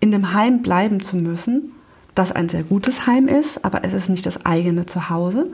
in 0.00 0.10
dem 0.10 0.34
Heim 0.34 0.62
bleiben 0.62 1.00
zu 1.00 1.16
müssen, 1.16 1.72
das 2.16 2.32
ein 2.32 2.48
sehr 2.48 2.64
gutes 2.64 3.06
Heim 3.06 3.28
ist, 3.28 3.64
aber 3.64 3.84
es 3.84 3.92
ist 3.92 4.08
nicht 4.08 4.26
das 4.26 4.44
eigene 4.44 4.86
Zuhause, 4.86 5.46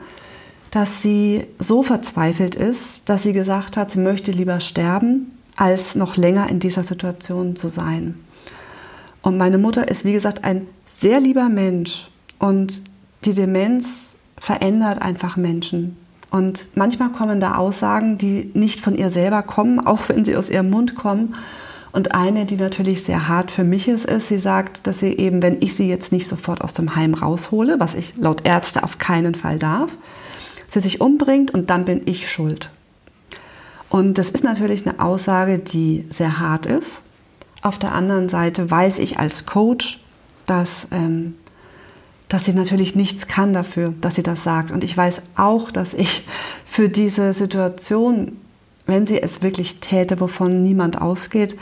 dass 0.70 1.02
sie 1.02 1.44
so 1.58 1.82
verzweifelt 1.82 2.54
ist, 2.54 3.02
dass 3.10 3.24
sie 3.24 3.34
gesagt 3.34 3.76
hat, 3.76 3.90
sie 3.90 4.00
möchte 4.00 4.30
lieber 4.30 4.58
sterben, 4.60 5.32
als 5.60 5.94
noch 5.94 6.16
länger 6.16 6.48
in 6.48 6.58
dieser 6.58 6.82
Situation 6.82 7.54
zu 7.54 7.68
sein. 7.68 8.14
Und 9.20 9.36
meine 9.36 9.58
Mutter 9.58 9.88
ist, 9.88 10.06
wie 10.06 10.14
gesagt, 10.14 10.42
ein 10.42 10.66
sehr 10.98 11.20
lieber 11.20 11.50
Mensch 11.50 12.08
und 12.38 12.80
die 13.26 13.34
Demenz 13.34 14.16
verändert 14.38 15.02
einfach 15.02 15.36
Menschen. 15.36 15.98
Und 16.30 16.64
manchmal 16.76 17.10
kommen 17.10 17.40
da 17.40 17.56
Aussagen, 17.56 18.16
die 18.16 18.50
nicht 18.54 18.80
von 18.80 18.96
ihr 18.96 19.10
selber 19.10 19.42
kommen, 19.42 19.80
auch 19.86 20.08
wenn 20.08 20.24
sie 20.24 20.34
aus 20.34 20.48
ihrem 20.48 20.70
Mund 20.70 20.94
kommen. 20.94 21.34
Und 21.92 22.14
eine, 22.14 22.46
die 22.46 22.56
natürlich 22.56 23.02
sehr 23.02 23.28
hart 23.28 23.50
für 23.50 23.64
mich 23.64 23.86
ist, 23.86 24.06
ist, 24.06 24.28
sie 24.28 24.38
sagt, 24.38 24.86
dass 24.86 25.00
sie 25.00 25.12
eben, 25.18 25.42
wenn 25.42 25.60
ich 25.60 25.74
sie 25.74 25.88
jetzt 25.88 26.10
nicht 26.10 26.26
sofort 26.26 26.62
aus 26.62 26.72
dem 26.72 26.96
Heim 26.96 27.12
raushole, 27.12 27.80
was 27.80 27.94
ich 27.94 28.14
laut 28.16 28.46
Ärzte 28.46 28.82
auf 28.82 28.96
keinen 28.96 29.34
Fall 29.34 29.58
darf, 29.58 29.90
sie 30.68 30.80
sich 30.80 31.02
umbringt 31.02 31.52
und 31.52 31.68
dann 31.68 31.84
bin 31.84 32.00
ich 32.06 32.30
schuld. 32.30 32.70
Und 33.90 34.16
das 34.16 34.30
ist 34.30 34.44
natürlich 34.44 34.86
eine 34.86 35.00
Aussage, 35.00 35.58
die 35.58 36.06
sehr 36.10 36.38
hart 36.38 36.64
ist. 36.64 37.02
Auf 37.60 37.78
der 37.78 37.92
anderen 37.92 38.30
Seite 38.30 38.70
weiß 38.70 38.98
ich 38.98 39.18
als 39.18 39.44
Coach, 39.44 40.00
dass, 40.46 40.88
ähm, 40.90 41.34
dass 42.28 42.46
sie 42.46 42.54
natürlich 42.54 42.96
nichts 42.96 43.26
kann 43.26 43.52
dafür, 43.52 43.92
dass 44.00 44.14
sie 44.14 44.22
das 44.22 44.42
sagt. 44.42 44.70
Und 44.70 44.84
ich 44.84 44.96
weiß 44.96 45.22
auch, 45.36 45.70
dass 45.70 45.92
ich 45.92 46.26
für 46.64 46.88
diese 46.88 47.34
Situation 47.34 48.38
wenn 48.90 49.06
sie 49.06 49.22
es 49.22 49.42
wirklich 49.42 49.80
täte, 49.80 50.20
wovon 50.20 50.62
niemand 50.62 51.00
ausgeht, 51.00 51.56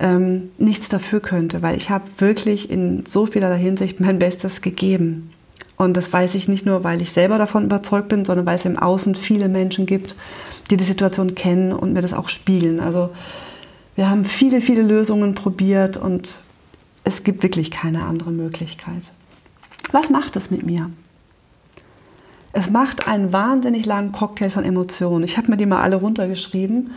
ähm, 0.00 0.50
nichts 0.58 0.88
dafür 0.88 1.20
könnte, 1.20 1.62
weil 1.62 1.76
ich 1.76 1.88
habe 1.88 2.04
wirklich 2.18 2.70
in 2.70 3.06
so 3.06 3.26
vieler 3.26 3.54
Hinsicht 3.54 4.00
mein 4.00 4.18
Bestes 4.18 4.60
gegeben. 4.60 5.30
Und 5.76 5.96
das 5.96 6.12
weiß 6.12 6.34
ich 6.36 6.48
nicht 6.48 6.66
nur, 6.66 6.84
weil 6.84 7.02
ich 7.02 7.12
selber 7.12 7.38
davon 7.38 7.64
überzeugt 7.64 8.08
bin, 8.08 8.24
sondern 8.24 8.46
weil 8.46 8.56
es 8.56 8.64
im 8.64 8.78
Außen 8.78 9.14
viele 9.14 9.48
Menschen 9.48 9.86
gibt, 9.86 10.14
die 10.70 10.76
die 10.76 10.84
Situation 10.84 11.34
kennen 11.34 11.72
und 11.72 11.92
mir 11.92 12.02
das 12.02 12.14
auch 12.14 12.28
spiegeln. 12.28 12.80
Also 12.80 13.10
wir 13.96 14.08
haben 14.08 14.24
viele, 14.24 14.60
viele 14.60 14.82
Lösungen 14.82 15.34
probiert 15.34 15.96
und 15.96 16.38
es 17.04 17.22
gibt 17.22 17.42
wirklich 17.42 17.70
keine 17.70 18.04
andere 18.04 18.30
Möglichkeit. 18.30 19.12
Was 19.92 20.10
macht 20.10 20.36
das 20.36 20.50
mit 20.50 20.64
mir? 20.64 20.90
Es 22.52 22.70
macht 22.70 23.08
einen 23.08 23.32
wahnsinnig 23.32 23.84
langen 23.84 24.12
Cocktail 24.12 24.50
von 24.50 24.64
Emotionen. 24.64 25.24
Ich 25.24 25.36
habe 25.36 25.50
mir 25.50 25.56
die 25.56 25.66
mal 25.66 25.82
alle 25.82 25.96
runtergeschrieben. 25.96 26.92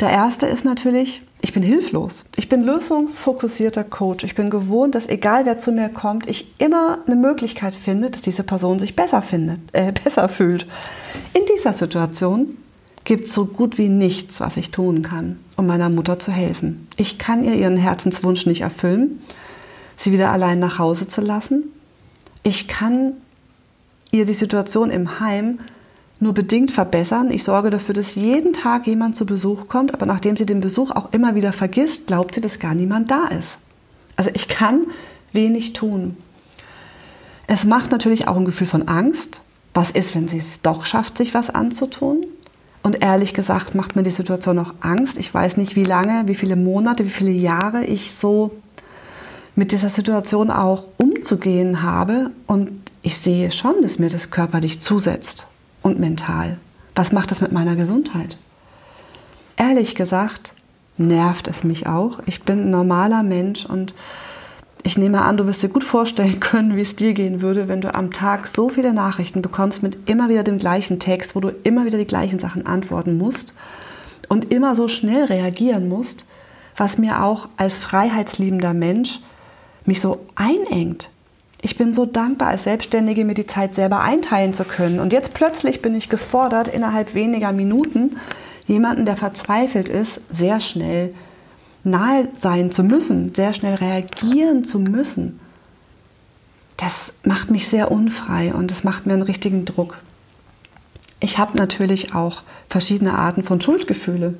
Der 0.00 0.10
erste 0.10 0.46
ist 0.46 0.64
natürlich, 0.64 1.22
ich 1.42 1.52
bin 1.52 1.62
hilflos. 1.62 2.24
Ich 2.36 2.48
bin 2.48 2.64
lösungsfokussierter 2.64 3.84
Coach. 3.84 4.24
Ich 4.24 4.34
bin 4.34 4.50
gewohnt, 4.50 4.94
dass 4.94 5.08
egal 5.08 5.44
wer 5.44 5.58
zu 5.58 5.70
mir 5.70 5.88
kommt, 5.88 6.28
ich 6.28 6.52
immer 6.58 6.98
eine 7.06 7.16
Möglichkeit 7.16 7.74
finde, 7.74 8.10
dass 8.10 8.22
diese 8.22 8.42
Person 8.42 8.78
sich 8.78 8.96
besser 8.96 9.22
findet, 9.22 9.60
äh, 9.72 9.92
besser 10.04 10.28
fühlt. 10.28 10.66
In 11.34 11.42
dieser 11.54 11.72
Situation 11.72 12.56
gibt 13.04 13.26
es 13.26 13.32
so 13.32 13.46
gut 13.46 13.78
wie 13.78 13.88
nichts, 13.88 14.40
was 14.40 14.56
ich 14.56 14.70
tun 14.70 15.02
kann, 15.02 15.38
um 15.56 15.66
meiner 15.66 15.88
Mutter 15.88 16.18
zu 16.18 16.32
helfen. 16.32 16.88
Ich 16.96 17.18
kann 17.18 17.44
ihr 17.44 17.54
ihren 17.54 17.76
Herzenswunsch 17.76 18.46
nicht 18.46 18.62
erfüllen, 18.62 19.22
sie 19.96 20.12
wieder 20.12 20.32
allein 20.32 20.58
nach 20.58 20.78
Hause 20.78 21.06
zu 21.06 21.20
lassen. 21.20 21.64
Ich 22.42 22.66
kann 22.66 23.12
ihr 24.10 24.24
die 24.24 24.34
Situation 24.34 24.90
im 24.90 25.20
Heim 25.20 25.60
nur 26.18 26.32
bedingt 26.32 26.70
verbessern. 26.70 27.30
Ich 27.30 27.44
sorge 27.44 27.70
dafür, 27.70 27.94
dass 27.94 28.14
jeden 28.14 28.52
Tag 28.52 28.86
jemand 28.86 29.16
zu 29.16 29.26
Besuch 29.26 29.68
kommt, 29.68 29.92
aber 29.92 30.06
nachdem 30.06 30.36
sie 30.36 30.46
den 30.46 30.60
Besuch 30.60 30.90
auch 30.90 31.12
immer 31.12 31.34
wieder 31.34 31.52
vergisst, 31.52 32.06
glaubt 32.06 32.34
sie, 32.34 32.40
dass 32.40 32.58
gar 32.58 32.74
niemand 32.74 33.10
da 33.10 33.26
ist. 33.26 33.58
Also 34.16 34.30
ich 34.32 34.48
kann 34.48 34.86
wenig 35.32 35.74
tun. 35.74 36.16
Es 37.46 37.64
macht 37.64 37.90
natürlich 37.90 38.28
auch 38.28 38.36
ein 38.36 38.46
Gefühl 38.46 38.66
von 38.66 38.88
Angst. 38.88 39.42
Was 39.74 39.90
ist, 39.90 40.14
wenn 40.14 40.26
sie 40.26 40.38
es 40.38 40.62
doch 40.62 40.86
schafft, 40.86 41.18
sich 41.18 41.34
was 41.34 41.50
anzutun? 41.50 42.24
Und 42.82 43.02
ehrlich 43.02 43.34
gesagt 43.34 43.74
macht 43.74 43.94
mir 43.94 44.02
die 44.02 44.10
Situation 44.10 44.56
noch 44.56 44.74
Angst. 44.80 45.18
Ich 45.18 45.32
weiß 45.32 45.58
nicht, 45.58 45.76
wie 45.76 45.84
lange, 45.84 46.28
wie 46.28 46.34
viele 46.34 46.56
Monate, 46.56 47.04
wie 47.04 47.10
viele 47.10 47.30
Jahre 47.30 47.84
ich 47.84 48.14
so 48.14 48.52
mit 49.54 49.72
dieser 49.72 49.90
Situation 49.90 50.50
auch 50.50 50.88
umzugehen 50.96 51.82
habe. 51.82 52.30
Und 52.46 52.72
ich 53.02 53.18
sehe 53.18 53.50
schon, 53.50 53.82
dass 53.82 53.98
mir 53.98 54.08
das 54.08 54.30
körperlich 54.30 54.80
zusetzt 54.80 55.46
und 55.86 56.00
mental. 56.00 56.56
Was 56.96 57.12
macht 57.12 57.30
das 57.30 57.40
mit 57.40 57.52
meiner 57.52 57.76
Gesundheit? 57.76 58.36
Ehrlich 59.56 59.94
gesagt, 59.94 60.52
nervt 60.98 61.46
es 61.46 61.62
mich 61.62 61.86
auch. 61.86 62.18
Ich 62.26 62.42
bin 62.42 62.64
ein 62.64 62.70
normaler 62.72 63.22
Mensch 63.22 63.64
und 63.64 63.94
ich 64.82 64.98
nehme 64.98 65.22
an, 65.22 65.36
du 65.36 65.46
wirst 65.46 65.62
dir 65.62 65.68
gut 65.68 65.84
vorstellen 65.84 66.40
können, 66.40 66.74
wie 66.74 66.80
es 66.80 66.96
dir 66.96 67.14
gehen 67.14 67.40
würde, 67.40 67.68
wenn 67.68 67.80
du 67.82 67.94
am 67.94 68.10
Tag 68.10 68.48
so 68.48 68.68
viele 68.68 68.92
Nachrichten 68.92 69.42
bekommst 69.42 69.84
mit 69.84 69.96
immer 70.08 70.28
wieder 70.28 70.42
dem 70.42 70.58
gleichen 70.58 70.98
Text, 70.98 71.36
wo 71.36 71.40
du 71.40 71.52
immer 71.62 71.84
wieder 71.84 71.98
die 71.98 72.04
gleichen 72.04 72.40
Sachen 72.40 72.66
antworten 72.66 73.16
musst 73.16 73.54
und 74.28 74.50
immer 74.50 74.74
so 74.74 74.88
schnell 74.88 75.26
reagieren 75.26 75.88
musst, 75.88 76.24
was 76.76 76.98
mir 76.98 77.22
auch 77.22 77.48
als 77.56 77.76
freiheitsliebender 77.76 78.74
Mensch 78.74 79.20
mich 79.84 80.00
so 80.00 80.26
einengt. 80.34 81.10
Ich 81.62 81.76
bin 81.76 81.92
so 81.92 82.04
dankbar, 82.04 82.48
als 82.48 82.64
Selbstständige 82.64 83.24
mir 83.24 83.34
die 83.34 83.46
Zeit 83.46 83.74
selber 83.74 84.00
einteilen 84.00 84.54
zu 84.54 84.64
können. 84.64 85.00
Und 85.00 85.12
jetzt 85.12 85.34
plötzlich 85.34 85.82
bin 85.82 85.94
ich 85.94 86.08
gefordert, 86.08 86.68
innerhalb 86.68 87.14
weniger 87.14 87.52
Minuten 87.52 88.16
jemanden, 88.66 89.06
der 89.06 89.16
verzweifelt 89.16 89.88
ist, 89.88 90.20
sehr 90.30 90.60
schnell 90.60 91.14
nahe 91.84 92.28
sein 92.36 92.70
zu 92.70 92.82
müssen, 92.82 93.34
sehr 93.34 93.52
schnell 93.52 93.74
reagieren 93.74 94.64
zu 94.64 94.78
müssen. 94.78 95.40
Das 96.76 97.14
macht 97.24 97.50
mich 97.50 97.68
sehr 97.68 97.90
unfrei 97.90 98.52
und 98.52 98.70
das 98.70 98.84
macht 98.84 99.06
mir 99.06 99.14
einen 99.14 99.22
richtigen 99.22 99.64
Druck. 99.64 99.98
Ich 101.26 101.38
habe 101.38 101.58
natürlich 101.58 102.14
auch 102.14 102.42
verschiedene 102.68 103.18
Arten 103.18 103.42
von 103.42 103.60
Schuldgefühle. 103.60 104.34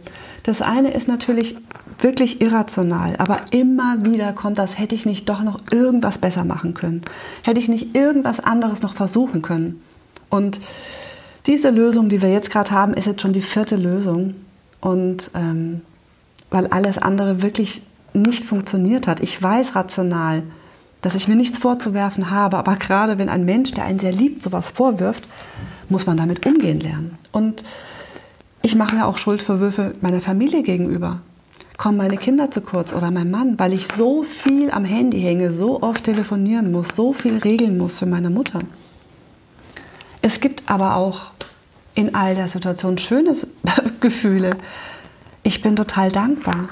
Das 0.44 0.62
eine 0.62 0.92
ist 0.92 1.08
natürlich 1.08 1.56
wirklich 1.98 2.40
irrational, 2.40 3.16
aber 3.18 3.40
immer 3.50 4.04
wieder 4.04 4.32
kommt 4.32 4.56
das, 4.56 4.78
hätte 4.78 4.94
ich 4.94 5.04
nicht 5.04 5.28
doch 5.28 5.42
noch 5.42 5.60
irgendwas 5.72 6.18
besser 6.18 6.44
machen 6.44 6.74
können? 6.74 7.02
Hätte 7.42 7.58
ich 7.58 7.66
nicht 7.66 7.96
irgendwas 7.96 8.38
anderes 8.38 8.82
noch 8.82 8.94
versuchen 8.94 9.42
können? 9.42 9.82
Und 10.30 10.60
diese 11.48 11.70
Lösung, 11.70 12.08
die 12.08 12.22
wir 12.22 12.30
jetzt 12.30 12.52
gerade 12.52 12.70
haben, 12.70 12.94
ist 12.94 13.08
jetzt 13.08 13.20
schon 13.20 13.32
die 13.32 13.42
vierte 13.42 13.74
Lösung. 13.74 14.34
Und 14.80 15.32
ähm, 15.34 15.80
weil 16.50 16.68
alles 16.68 16.98
andere 16.98 17.42
wirklich 17.42 17.82
nicht 18.14 18.44
funktioniert 18.44 19.08
hat. 19.08 19.18
Ich 19.18 19.42
weiß 19.42 19.74
rational, 19.74 20.44
dass 21.02 21.16
ich 21.16 21.26
mir 21.26 21.34
nichts 21.34 21.58
vorzuwerfen 21.58 22.30
habe, 22.30 22.56
aber 22.56 22.76
gerade 22.76 23.18
wenn 23.18 23.28
ein 23.28 23.44
Mensch, 23.44 23.72
der 23.72 23.86
einen 23.86 23.98
sehr 23.98 24.12
liebt, 24.12 24.40
sowas 24.40 24.68
vorwirft, 24.68 25.26
muss 25.88 26.06
man 26.06 26.16
damit 26.16 26.46
umgehen 26.46 26.80
lernen. 26.80 27.18
Und 27.32 27.64
ich 28.62 28.74
mache 28.74 28.94
mir 28.94 29.06
auch 29.06 29.18
Schuldvorwürfe 29.18 29.94
meiner 30.00 30.20
Familie 30.20 30.62
gegenüber 30.62 31.20
kommen 31.76 31.98
meine 31.98 32.16
Kinder 32.16 32.50
zu 32.50 32.60
kurz 32.60 32.92
oder 32.92 33.10
mein 33.10 33.30
Mann, 33.30 33.58
weil 33.58 33.72
ich 33.72 33.92
so 33.92 34.22
viel 34.22 34.70
am 34.70 34.84
Handy 34.84 35.20
hänge, 35.20 35.52
so 35.52 35.82
oft 35.82 36.04
telefonieren 36.04 36.72
muss, 36.72 36.88
so 36.96 37.12
viel 37.12 37.38
regeln 37.38 37.76
muss 37.76 37.98
für 37.98 38.06
meine 38.06 38.30
Mutter. 38.30 38.60
Es 40.22 40.40
gibt 40.40 40.68
aber 40.70 40.96
auch 40.96 41.30
in 41.94 42.14
all 42.14 42.34
der 42.34 42.48
Situation 42.48 42.98
schöne 42.98 43.34
Gefühle. 44.00 44.56
Ich 45.42 45.62
bin 45.62 45.76
total 45.76 46.10
dankbar. 46.10 46.68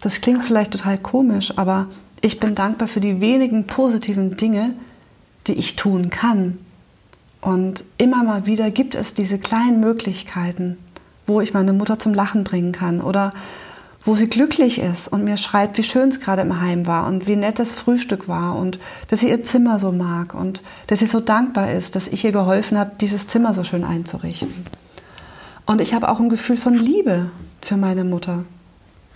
Das 0.00 0.20
klingt 0.20 0.44
vielleicht 0.44 0.72
total 0.72 0.98
komisch, 0.98 1.52
aber 1.56 1.88
ich 2.20 2.38
bin 2.40 2.54
dankbar 2.54 2.88
für 2.88 3.00
die 3.00 3.20
wenigen 3.20 3.66
positiven 3.66 4.36
Dinge, 4.36 4.74
die 5.46 5.54
ich 5.54 5.76
tun 5.76 6.10
kann. 6.10 6.58
Und 7.46 7.84
immer 7.96 8.24
mal 8.24 8.44
wieder 8.46 8.72
gibt 8.72 8.96
es 8.96 9.14
diese 9.14 9.38
kleinen 9.38 9.78
Möglichkeiten, 9.78 10.78
wo 11.28 11.40
ich 11.40 11.54
meine 11.54 11.72
Mutter 11.72 11.96
zum 11.96 12.12
Lachen 12.12 12.42
bringen 12.42 12.72
kann 12.72 13.00
oder 13.00 13.32
wo 14.02 14.16
sie 14.16 14.26
glücklich 14.26 14.80
ist 14.80 15.06
und 15.06 15.22
mir 15.22 15.36
schreibt, 15.36 15.78
wie 15.78 15.84
schön 15.84 16.08
es 16.08 16.18
gerade 16.18 16.42
im 16.42 16.60
Heim 16.60 16.88
war 16.88 17.06
und 17.06 17.28
wie 17.28 17.36
nett 17.36 17.60
das 17.60 17.72
Frühstück 17.72 18.26
war 18.26 18.58
und 18.58 18.80
dass 19.06 19.20
sie 19.20 19.28
ihr 19.28 19.44
Zimmer 19.44 19.78
so 19.78 19.92
mag 19.92 20.34
und 20.34 20.64
dass 20.88 20.98
sie 20.98 21.06
so 21.06 21.20
dankbar 21.20 21.70
ist, 21.70 21.94
dass 21.94 22.08
ich 22.08 22.24
ihr 22.24 22.32
geholfen 22.32 22.78
habe, 22.78 22.96
dieses 23.00 23.28
Zimmer 23.28 23.54
so 23.54 23.62
schön 23.62 23.84
einzurichten. 23.84 24.66
Und 25.66 25.80
ich 25.80 25.94
habe 25.94 26.08
auch 26.08 26.18
ein 26.18 26.28
Gefühl 26.28 26.56
von 26.56 26.74
Liebe 26.74 27.30
für 27.62 27.76
meine 27.76 28.02
Mutter. 28.02 28.42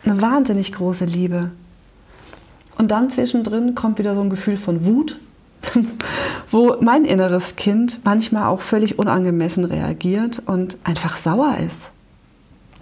Eine 0.05 0.23
wahnsinnig 0.23 0.71
große 0.71 1.05
Liebe. 1.05 1.51
Und 2.79 2.93
dann 2.93 3.11
zwischendrin 3.11 3.75
kommt 3.75 3.99
wieder 3.99 4.15
so 4.15 4.21
ein 4.21 4.31
Gefühl 4.31 4.57
von 4.57 4.85
Wut, 4.85 5.19
wo 6.50 6.76
mein 6.81 7.05
inneres 7.05 7.57
Kind 7.57 8.00
manchmal 8.05 8.49
auch 8.49 8.61
völlig 8.61 8.99
unangemessen 8.99 9.64
reagiert 9.64 10.43
und 10.47 10.76
einfach 10.85 11.17
sauer 11.17 11.57
ist 11.67 11.93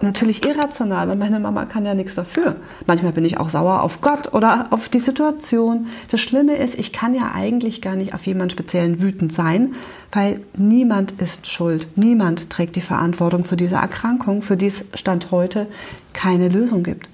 natürlich 0.02 0.46
irrational, 0.46 1.08
weil 1.08 1.16
meine 1.16 1.40
Mama 1.40 1.64
kann 1.64 1.84
ja 1.84 1.94
nichts 1.94 2.14
dafür. 2.14 2.56
Manchmal 2.86 3.12
bin 3.12 3.24
ich 3.24 3.38
auch 3.38 3.48
sauer 3.48 3.82
auf 3.82 4.00
Gott 4.00 4.32
oder 4.32 4.68
auf 4.70 4.88
die 4.88 4.98
Situation. 4.98 5.86
Das 6.10 6.20
Schlimme 6.20 6.56
ist, 6.56 6.78
ich 6.78 6.92
kann 6.92 7.14
ja 7.14 7.32
eigentlich 7.34 7.82
gar 7.82 7.96
nicht 7.96 8.14
auf 8.14 8.26
jemanden 8.26 8.50
speziellen 8.50 9.00
wütend 9.02 9.32
sein, 9.32 9.74
weil 10.12 10.40
niemand 10.56 11.12
ist 11.12 11.46
schuld. 11.48 11.88
Niemand 11.96 12.50
trägt 12.50 12.76
die 12.76 12.80
Verantwortung 12.80 13.44
für 13.44 13.56
diese 13.56 13.76
Erkrankung, 13.76 14.42
für 14.42 14.56
die 14.56 14.66
es 14.66 14.84
Stand 14.94 15.30
heute 15.30 15.66
keine 16.12 16.48
Lösung 16.48 16.82
gibt. 16.82 17.08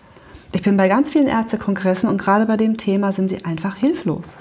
Ich 0.53 0.63
bin 0.63 0.77
bei 0.77 0.89
ganz 0.89 1.11
vielen 1.11 1.27
Ärztekongressen 1.27 2.09
und 2.09 2.19
gerade 2.19 2.47
bei 2.47 2.57
dem 2.57 2.77
Thema 2.77 3.13
sind 3.13 3.29
sie 3.29 3.45
einfach 3.45 3.77
hilflos. 3.77 4.37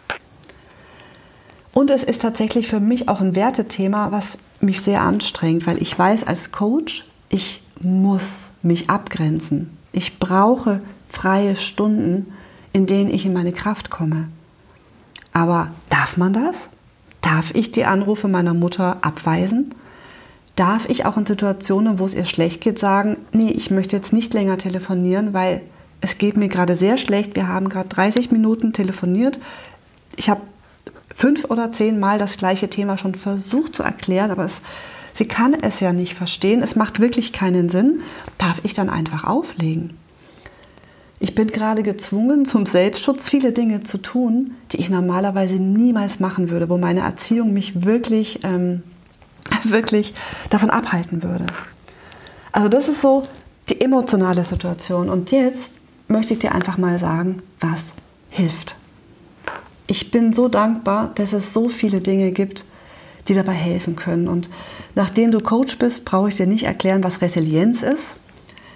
Und 1.73 1.89
es 1.89 2.03
ist 2.03 2.21
tatsächlich 2.21 2.67
für 2.67 2.79
mich 2.79 3.09
auch 3.09 3.19
ein 3.19 3.35
Wertethema, 3.35 4.11
was 4.11 4.37
mich 4.61 4.81
sehr 4.81 5.01
anstrengt, 5.01 5.65
weil 5.67 5.81
ich 5.81 5.97
weiß 5.97 6.25
als 6.25 6.51
Coach, 6.51 7.05
ich 7.29 7.61
muss 7.81 8.51
mich 8.61 8.89
abgrenzen. 8.89 9.75
Ich 9.91 10.19
brauche 10.19 10.81
freie 11.09 11.55
Stunden, 11.55 12.31
in 12.71 12.85
denen 12.85 13.09
ich 13.09 13.25
in 13.25 13.33
meine 13.33 13.53
Kraft 13.53 13.89
komme. 13.89 14.27
Aber 15.33 15.69
darf 15.89 16.15
man 16.15 16.33
das? 16.33 16.69
Darf 17.21 17.51
ich 17.55 17.71
die 17.71 17.85
Anrufe 17.85 18.27
meiner 18.27 18.53
Mutter 18.53 18.97
abweisen? 19.01 19.73
Darf 20.55 20.87
ich 20.87 21.05
auch 21.05 21.17
in 21.17 21.25
Situationen, 21.25 21.97
wo 21.97 22.05
es 22.05 22.13
ihr 22.13 22.25
schlecht 22.25 22.61
geht, 22.61 22.77
sagen, 22.77 23.17
nee, 23.31 23.49
ich 23.49 23.71
möchte 23.71 23.95
jetzt 23.95 24.13
nicht 24.13 24.33
länger 24.33 24.59
telefonieren, 24.59 25.33
weil 25.33 25.61
es 26.01 26.17
geht 26.19 26.37
mir 26.37 26.49
gerade 26.49 26.75
sehr 26.75 26.97
schlecht, 26.97 27.35
wir 27.35 27.47
haben 27.47 27.69
gerade 27.69 27.89
30 27.89 28.29
Minuten 28.31 28.73
telefoniert. 28.73 29.39
Ich 30.15 30.29
habe 30.29 30.41
fünf 31.13 31.45
oder 31.45 31.71
zehn 31.71 31.99
Mal 31.99 32.17
das 32.17 32.37
gleiche 32.37 32.69
Thema 32.69 32.97
schon 32.97 33.15
versucht 33.15 33.75
zu 33.75 33.83
erklären, 33.83 34.31
aber 34.31 34.45
es, 34.45 34.61
sie 35.13 35.25
kann 35.25 35.53
es 35.53 35.79
ja 35.79 35.93
nicht 35.93 36.15
verstehen. 36.15 36.63
Es 36.63 36.75
macht 36.75 36.99
wirklich 36.99 37.33
keinen 37.33 37.69
Sinn. 37.69 38.01
Darf 38.37 38.61
ich 38.63 38.73
dann 38.73 38.89
einfach 38.89 39.23
auflegen? 39.23 39.97
Ich 41.19 41.35
bin 41.35 41.47
gerade 41.47 41.83
gezwungen, 41.83 42.45
zum 42.45 42.65
Selbstschutz 42.65 43.29
viele 43.29 43.53
Dinge 43.53 43.81
zu 43.81 43.97
tun, 43.97 44.55
die 44.71 44.77
ich 44.77 44.89
normalerweise 44.89 45.55
niemals 45.55 46.19
machen 46.19 46.49
würde, 46.49 46.69
wo 46.69 46.77
meine 46.77 46.99
Erziehung 46.99 47.53
mich 47.53 47.85
wirklich, 47.85 48.41
ähm, 48.43 48.83
wirklich 49.63 50.13
davon 50.49 50.69
abhalten 50.69 51.23
würde. 51.23 51.45
Also 52.51 52.67
das 52.67 52.89
ist 52.89 53.01
so 53.01 53.25
die 53.69 53.79
emotionale 53.79 54.43
Situation. 54.43 55.09
Und 55.09 55.31
jetzt 55.31 55.79
möchte 56.09 56.33
ich 56.33 56.39
dir 56.39 56.53
einfach 56.53 56.77
mal 56.77 56.99
sagen, 56.99 57.41
was 57.61 57.81
hilft. 58.29 58.75
Ich 59.87 60.11
bin 60.11 60.33
so 60.33 60.47
dankbar, 60.47 61.11
dass 61.15 61.33
es 61.33 61.53
so 61.53 61.69
viele 61.69 61.99
Dinge 61.99 62.31
gibt, 62.31 62.65
die 63.27 63.33
dabei 63.33 63.53
helfen 63.53 63.95
können. 63.95 64.27
Und 64.27 64.49
nachdem 64.95 65.31
du 65.31 65.39
Coach 65.39 65.77
bist, 65.77 66.05
brauche 66.05 66.29
ich 66.29 66.35
dir 66.35 66.47
nicht 66.47 66.63
erklären, 66.63 67.03
was 67.03 67.21
Resilienz 67.21 67.83
ist. 67.83 68.15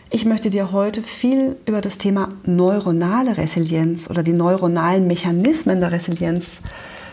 Ich 0.09 0.25
möchte 0.25 0.49
dir 0.49 0.71
heute 0.71 1.01
viel 1.03 1.57
über 1.65 1.81
das 1.81 1.97
Thema 1.97 2.29
neuronale 2.45 3.37
Resilienz 3.37 4.09
oder 4.09 4.23
die 4.23 4.33
neuronalen 4.33 5.05
Mechanismen 5.05 5.81
der 5.81 5.91
Resilienz 5.91 6.59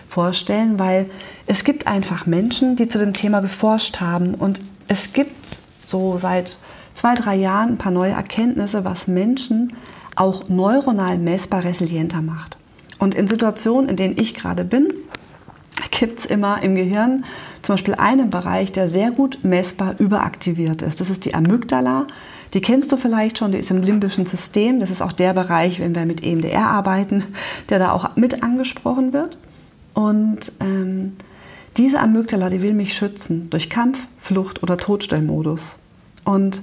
vorstellen, 0.08 0.78
weil 0.78 1.10
es 1.46 1.64
gibt 1.64 1.88
einfach 1.88 2.26
Menschen, 2.26 2.76
die 2.76 2.86
zu 2.86 2.98
dem 2.98 3.12
Thema 3.12 3.40
geforscht 3.40 4.00
haben 4.00 4.34
und 4.34 4.60
es 4.86 5.12
gibt 5.12 5.34
so 5.88 6.18
seit 6.18 6.56
zwei, 6.94 7.14
drei 7.14 7.34
Jahren 7.34 7.70
ein 7.70 7.78
paar 7.78 7.90
neue 7.90 8.12
Erkenntnisse, 8.12 8.84
was 8.84 9.08
Menschen 9.08 9.72
auch 10.14 10.48
neuronal 10.48 11.18
messbar 11.18 11.64
resilienter 11.64 12.22
macht. 12.22 12.56
Und 12.98 13.14
in 13.14 13.28
Situationen, 13.28 13.90
in 13.90 13.96
denen 13.96 14.18
ich 14.18 14.34
gerade 14.34 14.64
bin, 14.64 14.92
gibt 15.90 16.20
es 16.20 16.26
immer 16.26 16.62
im 16.62 16.74
Gehirn 16.74 17.24
zum 17.62 17.74
Beispiel 17.74 17.94
einen 17.94 18.30
Bereich, 18.30 18.72
der 18.72 18.88
sehr 18.88 19.10
gut 19.10 19.38
messbar 19.42 19.94
überaktiviert 19.98 20.82
ist. 20.82 21.00
Das 21.00 21.10
ist 21.10 21.24
die 21.24 21.34
Amygdala. 21.34 22.06
Die 22.52 22.60
kennst 22.60 22.92
du 22.92 22.96
vielleicht 22.96 23.38
schon, 23.38 23.52
die 23.52 23.58
ist 23.58 23.70
im 23.70 23.82
limbischen 23.82 24.26
System. 24.26 24.80
Das 24.80 24.90
ist 24.90 25.02
auch 25.02 25.12
der 25.12 25.32
Bereich, 25.32 25.80
wenn 25.80 25.94
wir 25.94 26.04
mit 26.04 26.22
EMDR 26.22 26.66
arbeiten, 26.66 27.24
der 27.68 27.78
da 27.78 27.92
auch 27.92 28.16
mit 28.16 28.42
angesprochen 28.42 29.12
wird. 29.12 29.38
Und 29.94 30.52
ähm, 30.60 31.12
diese 31.76 32.00
Amygdala, 32.00 32.50
die 32.50 32.62
will 32.62 32.74
mich 32.74 32.94
schützen 32.94 33.48
durch 33.50 33.70
Kampf, 33.70 33.98
Flucht 34.20 34.62
oder 34.62 34.76
Todstellmodus. 34.76 35.76
Und 36.24 36.62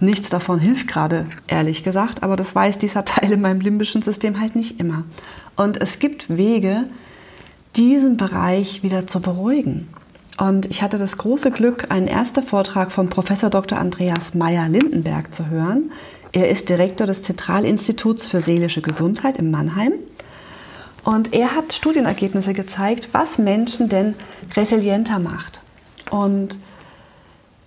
Nichts 0.00 0.28
davon 0.28 0.58
hilft 0.58 0.88
gerade, 0.88 1.26
ehrlich 1.46 1.82
gesagt, 1.82 2.22
aber 2.22 2.36
das 2.36 2.54
weiß 2.54 2.78
dieser 2.78 3.04
Teil 3.06 3.32
in 3.32 3.40
meinem 3.40 3.60
limbischen 3.60 4.02
System 4.02 4.40
halt 4.40 4.56
nicht 4.56 4.78
immer. 4.80 5.04
Und 5.56 5.80
es 5.80 5.98
gibt 5.98 6.36
Wege, 6.36 6.84
diesen 7.76 8.16
Bereich 8.16 8.82
wieder 8.82 9.06
zu 9.06 9.20
beruhigen. 9.20 9.88
Und 10.38 10.66
ich 10.66 10.82
hatte 10.82 10.98
das 10.98 11.16
große 11.16 11.50
Glück, 11.50 11.90
einen 11.90 12.08
ersten 12.08 12.42
Vortrag 12.42 12.92
von 12.92 13.08
Professor 13.08 13.48
Dr. 13.48 13.78
Andreas 13.78 14.34
Meyer-Lindenberg 14.34 15.32
zu 15.32 15.48
hören. 15.48 15.92
Er 16.32 16.50
ist 16.50 16.68
Direktor 16.68 17.06
des 17.06 17.22
Zentralinstituts 17.22 18.26
für 18.26 18.42
seelische 18.42 18.82
Gesundheit 18.82 19.38
in 19.38 19.50
Mannheim. 19.50 19.94
Und 21.04 21.32
er 21.32 21.54
hat 21.54 21.72
Studienergebnisse 21.72 22.52
gezeigt, 22.52 23.10
was 23.12 23.38
Menschen 23.38 23.88
denn 23.88 24.14
resilienter 24.56 25.18
macht. 25.18 25.62
Und 26.10 26.58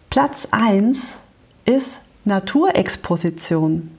Platz 0.09 0.47
1 0.51 1.15
ist 1.65 2.01
Naturexposition. 2.29 3.91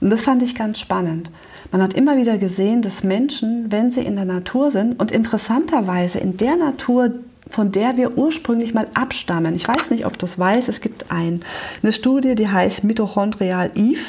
Und 0.00 0.10
das 0.10 0.22
fand 0.22 0.42
ich 0.42 0.54
ganz 0.54 0.78
spannend. 0.78 1.30
Man 1.72 1.82
hat 1.82 1.94
immer 1.94 2.16
wieder 2.16 2.38
gesehen, 2.38 2.82
dass 2.82 3.02
Menschen, 3.02 3.70
wenn 3.70 3.90
sie 3.90 4.02
in 4.02 4.16
der 4.16 4.24
Natur 4.24 4.70
sind 4.70 4.98
und 5.00 5.10
interessanterweise 5.10 6.18
in 6.18 6.36
der 6.36 6.56
Natur, 6.56 7.10
von 7.50 7.72
der 7.72 7.96
wir 7.96 8.16
ursprünglich 8.16 8.74
mal 8.74 8.86
abstammen, 8.94 9.56
ich 9.56 9.66
weiß 9.66 9.90
nicht, 9.90 10.06
ob 10.06 10.18
das 10.18 10.38
weißt, 10.38 10.68
es 10.68 10.80
gibt 10.80 11.10
ein, 11.10 11.42
eine 11.82 11.92
Studie, 11.92 12.34
die 12.34 12.48
heißt 12.48 12.84
Mitochondrial 12.84 13.70
Eve 13.74 14.00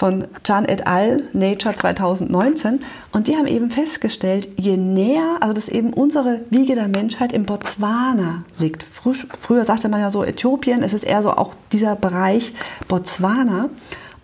von 0.00 0.24
Chan 0.44 0.64
et 0.64 0.86
al., 0.86 1.24
Nature 1.34 1.74
2019. 1.74 2.80
Und 3.12 3.28
die 3.28 3.36
haben 3.36 3.46
eben 3.46 3.70
festgestellt, 3.70 4.48
je 4.56 4.78
näher, 4.78 5.36
also 5.40 5.52
dass 5.52 5.68
eben 5.68 5.92
unsere 5.92 6.40
Wiege 6.48 6.74
der 6.74 6.88
Menschheit 6.88 7.34
in 7.34 7.44
Botswana 7.44 8.44
liegt. 8.58 8.82
Früher 8.82 9.66
sagte 9.66 9.90
man 9.90 10.00
ja 10.00 10.10
so 10.10 10.24
Äthiopien, 10.24 10.82
es 10.82 10.94
ist 10.94 11.04
eher 11.04 11.22
so 11.22 11.32
auch 11.32 11.52
dieser 11.70 11.96
Bereich 11.96 12.54
Botswana. 12.88 13.68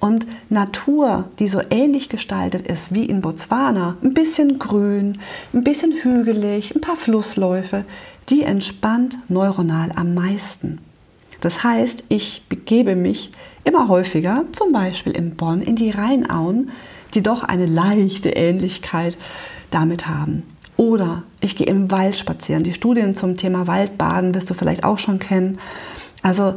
Und 0.01 0.27
Natur, 0.49 1.29
die 1.39 1.49
so 1.49 1.61
ähnlich 1.69 2.09
gestaltet 2.09 2.67
ist 2.67 2.95
wie 2.95 3.05
in 3.05 3.21
Botswana, 3.21 3.99
ein 4.03 4.15
bisschen 4.15 4.59
grün, 4.59 5.21
ein 5.53 5.63
bisschen 5.63 5.93
hügelig, 5.93 6.75
ein 6.75 6.81
paar 6.81 6.97
Flussläufe, 6.97 7.85
die 8.31 8.45
entspannt 8.45 9.19
neuronal 9.29 9.93
am 9.95 10.15
meisten. 10.15 10.79
Das 11.43 11.63
heißt, 11.63 12.05
ich 12.09 12.45
begebe 12.49 12.97
mich 12.97 13.31
immer 13.67 13.89
häufiger, 13.89 14.45
zum 14.53 14.73
Beispiel 14.73 15.13
in 15.13 15.37
Bonn, 15.37 15.61
in 15.61 15.77
die 15.77 15.91
Rheinauen, 15.91 16.71
die 17.15 17.23
doch 17.23 17.45
eine 17.45 17.67
leichte 17.67 18.31
Ähnlichkeit 18.31 19.19
damit 19.71 20.07
haben. 20.07 20.43
Oder 20.77 21.23
ich 21.41 21.57
gehe 21.57 21.67
im 21.67 21.91
Wald 21.91 22.17
spazieren. 22.17 22.63
Die 22.63 22.73
Studien 22.73 23.15
zum 23.15 23.37
Thema 23.37 23.67
Waldbaden 23.67 24.35
wirst 24.35 24.51
du 24.51 24.55
vielleicht 24.55 24.85
auch 24.85 24.99
schon 24.99 25.19
kennen. 25.19 25.59
Also 26.23 26.55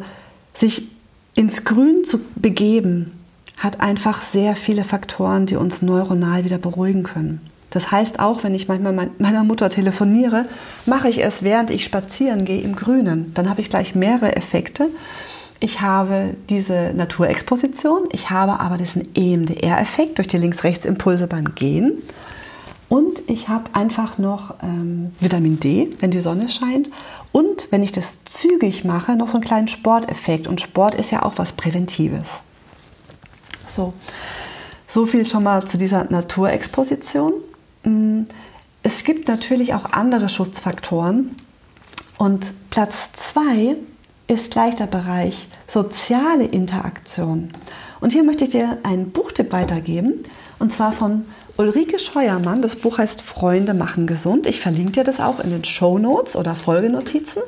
sich 0.54 0.90
ins 1.36 1.64
Grün 1.64 2.04
zu 2.04 2.20
begeben, 2.36 3.14
hat 3.58 3.82
einfach 3.82 4.24
sehr 4.24 4.56
viele 4.56 4.84
Faktoren, 4.84 5.46
die 5.46 5.58
uns 5.58 5.82
neuronal 5.82 6.46
wieder 6.46 6.58
beruhigen 6.58 7.04
können. 7.04 7.42
Das 7.70 7.92
heißt 7.92 8.20
auch, 8.20 8.44
wenn 8.44 8.56
ich 8.56 8.68
manchmal 8.68 9.12
meiner 9.20 9.44
Mutter 9.44 9.70
telefoniere, 9.70 10.46
mache 10.86 11.10
ich 11.10 11.24
es, 11.24 11.44
während 11.44 11.70
ich 11.70 11.84
spazieren 11.84 12.46
gehe 12.46 12.62
im 12.62 12.76
Grünen. 12.76 13.32
Dann 13.36 13.50
habe 13.50 13.62
ich 13.62 13.70
gleich 13.70 13.94
mehrere 13.94 14.36
Effekte. 14.36 14.88
Ich 15.62 15.82
habe 15.82 16.36
diese 16.50 16.94
Naturexposition, 16.96 18.08
ich 18.14 18.30
habe 18.30 18.60
aber 18.60 18.78
diesen 18.78 19.14
EMDR-Effekt 19.14 20.18
durch 20.18 20.30
die 20.30 20.38
Links-Rechts-Impulse 20.38 21.28
beim 21.28 21.54
Gehen. 21.56 22.02
Und 22.88 23.22
ich 23.28 23.50
habe 23.50 23.66
einfach 23.74 24.18
noch 24.18 24.56
ähm, 24.64 25.12
Vitamin 25.20 25.60
D, 25.60 25.96
wenn 26.00 26.12
die 26.12 26.22
Sonne 26.22 26.50
scheint. 26.50 26.90
Und 27.32 27.68
wenn 27.72 27.84
ich 27.84 27.92
das 27.92 28.24
zügig 28.24 28.84
mache, 28.84 29.16
noch 29.16 29.28
so 29.28 29.36
einen 29.36 29.44
kleinen 29.44 29.68
Sporteffekt. 29.68 30.48
Und 30.48 30.60
Sport 30.60 30.96
ist 30.96 31.12
ja 31.12 31.24
auch 31.24 31.34
was 31.38 31.54
Präventives. 31.54 32.40
So, 33.68 33.94
so 34.88 35.06
viel 35.06 35.26
schon 35.26 35.44
mal 35.44 35.68
zu 35.68 35.78
dieser 35.78 36.06
Naturexposition. 36.06 37.34
Mm, 37.84 38.22
es 38.82 39.04
gibt 39.04 39.28
natürlich 39.28 39.76
auch 39.76 39.92
andere 39.92 40.30
Schutzfaktoren. 40.30 41.36
Und 42.18 42.54
Platz 42.72 43.12
zwei 43.14 43.76
ist 44.30 44.52
gleich 44.52 44.76
der 44.76 44.88
Bereich 44.88 45.48
soziale 45.68 46.46
Interaktion. 46.46 47.50
Und 48.00 48.14
hier 48.14 48.24
möchte 48.24 48.46
ich 48.46 48.52
dir 48.52 48.78
einen 48.84 49.12
Buchtipp 49.12 49.52
weitergeben, 49.52 50.24
und 50.60 50.72
zwar 50.72 50.92
von 50.92 51.26
Ulrike 51.58 52.00
Scheuermann. 52.00 52.62
Das 52.62 52.76
Buch 52.76 53.00
heißt 53.00 53.22
Freunde 53.22 53.74
machen 53.74 54.08
gesund. 54.08 54.48
Ich 54.48 54.62
verlinke 54.62 54.92
dir 54.94 55.04
das 55.04 55.20
auch 55.20 55.40
in 55.40 55.50
den 55.50 55.66
Show 55.66 55.98
Notes 55.98 56.36
oder 56.36 56.56
Folgenotizen. 56.56 57.42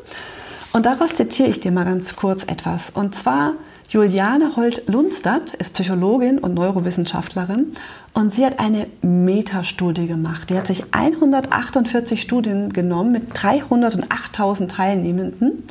Und 0.74 0.86
daraus 0.86 1.16
zitiere 1.16 1.50
ich 1.50 1.60
dir 1.60 1.72
mal 1.72 1.86
ganz 1.86 2.16
kurz 2.16 2.44
etwas. 2.44 2.90
Und 2.90 3.16
zwar 3.16 3.54
Juliane 3.90 4.56
Holt-Lundstadt 4.56 5.54
ist 5.56 5.74
Psychologin 5.74 6.40
und 6.40 6.54
Neurowissenschaftlerin 6.54 7.74
und 8.14 8.34
sie 8.34 8.46
hat 8.46 8.58
eine 8.58 8.88
Metastudie 9.02 10.08
gemacht. 10.08 10.50
Die 10.50 10.58
hat 10.58 10.68
sich 10.68 10.86
148 10.94 12.22
Studien 12.22 12.72
genommen 12.72 13.12
mit 13.12 13.34
308.000 13.34 14.70
Teilnehmenden 14.70 15.68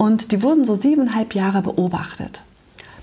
und 0.00 0.32
die 0.32 0.42
wurden 0.42 0.64
so 0.64 0.76
siebeneinhalb 0.76 1.34
Jahre 1.34 1.60
beobachtet. 1.60 2.40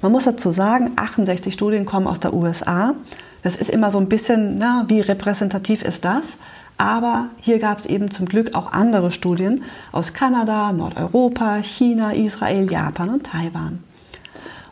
Man 0.01 0.11
muss 0.11 0.23
dazu 0.23 0.49
sagen, 0.49 0.93
68 0.95 1.53
Studien 1.53 1.85
kommen 1.85 2.07
aus 2.07 2.19
der 2.19 2.33
USA. 2.33 2.95
Das 3.43 3.55
ist 3.55 3.69
immer 3.69 3.91
so 3.91 3.99
ein 3.99 4.09
bisschen, 4.09 4.57
na, 4.57 4.83
wie 4.87 5.01
repräsentativ 5.01 5.83
ist 5.83 6.05
das? 6.05 6.37
Aber 6.79 7.27
hier 7.39 7.59
gab 7.59 7.77
es 7.77 7.85
eben 7.85 8.09
zum 8.09 8.25
Glück 8.25 8.55
auch 8.55 8.71
andere 8.71 9.11
Studien 9.11 9.63
aus 9.91 10.15
Kanada, 10.15 10.73
Nordeuropa, 10.73 11.57
China, 11.61 12.13
Israel, 12.13 12.67
Japan 12.67 13.09
und 13.09 13.27
Taiwan. 13.27 13.77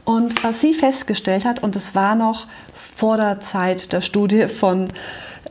Und 0.03 0.43
was 0.43 0.61
sie 0.61 0.73
festgestellt 0.73 1.45
hat, 1.45 1.61
und 1.61 1.75
es 1.75 1.93
war 1.93 2.15
noch 2.15 2.47
vor 2.95 3.17
der 3.17 3.39
Zeit 3.39 3.93
der 3.93 4.01
Studie 4.01 4.47
von 4.47 4.87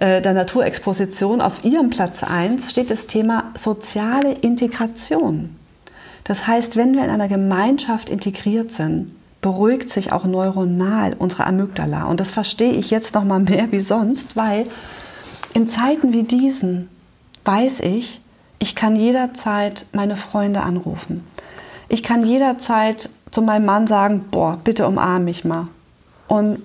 äh, 0.01 0.21
der 0.21 0.33
Naturexposition 0.33 1.41
auf 1.41 1.65
ihrem 1.65 1.91
Platz 1.91 2.25
1, 2.25 2.69
steht 2.69 2.91
das 2.91 3.07
Thema 3.07 3.53
soziale 3.55 4.33
Integration. 4.33 5.55
Das 6.25 6.47
heißt, 6.47 6.77
wenn 6.77 6.95
wir 6.95 7.05
in 7.05 7.11
einer 7.11 7.29
Gemeinschaft 7.29 8.09
integriert 8.09 8.71
sind, 8.71 9.15
beruhigt 9.43 9.91
sich 9.91 10.11
auch 10.11 10.25
neuronal 10.25 11.15
unsere 11.19 11.47
Amygdala. 11.47 12.05
Und 12.05 12.19
das 12.19 12.31
verstehe 12.31 12.73
ich 12.73 12.91
jetzt 12.91 13.15
noch 13.15 13.25
mal 13.25 13.41
mehr 13.41 13.71
wie 13.73 13.81
sonst, 13.81 14.37
weil 14.37 14.67
in 15.53 15.69
Zeiten 15.69 16.13
wie 16.15 16.23
diesen 16.23 16.89
weiß 17.45 17.81
ich, 17.81 18.23
ich 18.59 18.75
kann 18.75 18.97
jederzeit 18.97 19.85
meine 19.93 20.17
Freunde 20.17 20.63
anrufen. 20.63 21.23
Ich 21.91 22.03
kann 22.03 22.25
jederzeit 22.25 23.11
zu 23.31 23.43
meinem 23.43 23.67
Mann 23.67 23.87
sagen, 23.87 24.25
boah, 24.31 24.57
bitte 24.65 24.87
umarm 24.87 25.25
mich 25.25 25.45
mal. 25.45 25.69
Und 26.27 26.63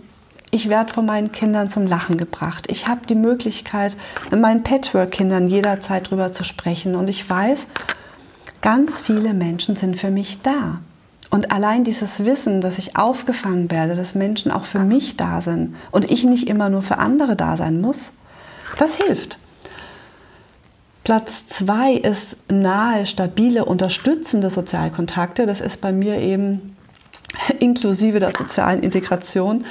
Ich 0.52 0.67
werde 0.67 0.93
von 0.93 1.06
meinen 1.06 1.32
Kindern 1.32 1.69
zum 1.69 1.86
Lachen 1.86 2.17
gebracht. 2.17 2.65
Ich 2.72 2.88
habe 2.88 3.06
die 3.08 3.15
Möglichkeit, 3.15 3.95
mit 4.32 4.41
meinen 4.41 4.63
Patchwork-Kindern 4.63 5.48
jederzeit 5.48 6.10
drüber 6.10 6.34
zu 6.34 6.43
sprechen. 6.43 6.95
Und 6.95 7.08
ich 7.08 7.30
weiß, 7.30 7.67
ganz 8.62 9.02
viele 9.02 9.34
Menschen 9.34 9.76
sind 9.76 10.00
für 10.00 10.12
mich 10.12 10.41
da. 10.41 10.80
Und 11.30 11.52
allein 11.52 11.84
dieses 11.84 12.26
Wissen, 12.26 12.60
dass 12.60 12.80
ich 12.80 12.95
aufgefangen 12.95 13.69
werde, 13.69 13.95
dass 13.95 14.15
Menschen 14.15 14.52
auch 14.52 14.65
für 14.65 14.80
mich 14.80 15.15
da 15.15 15.41
sind 15.41 15.76
und 15.91 16.10
ich 16.10 16.24
nicht 16.24 16.48
immer 16.48 16.69
nur 16.69 16.82
für 16.82 16.98
andere 16.98 17.36
da 17.36 17.56
sein 17.56 17.82
muss, 17.82 18.12
das 18.78 18.95
hilft. 18.95 19.38
Platz 21.04 21.48
zwei 21.48 21.93
ist 21.93 22.38
nahe, 22.52 23.06
stabile, 23.06 23.65
unterstützende 23.65 24.50
Sozialkontakte. 24.50 25.45
Das 25.45 25.62
ist 25.62 25.82
bei 25.82 25.91
mir 25.91 26.17
eben 26.17 26.76
inklusive 27.60 28.19
der 28.19 28.32
sozialen 28.36 28.84
Integration 28.84 29.65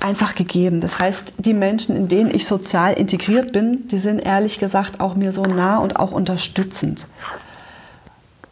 einfach 0.00 0.34
gegeben. 0.34 0.80
Das 0.80 0.98
heißt, 0.98 1.34
die 1.38 1.54
Menschen, 1.54 1.96
in 1.96 2.08
denen 2.08 2.34
ich 2.34 2.46
sozial 2.46 2.94
integriert 2.94 3.52
bin, 3.52 3.88
die 3.88 3.98
sind 3.98 4.18
ehrlich 4.18 4.58
gesagt 4.58 5.00
auch 5.00 5.14
mir 5.14 5.32
so 5.32 5.42
nah 5.44 5.78
und 5.78 5.96
auch 5.96 6.12
unterstützend. 6.12 7.06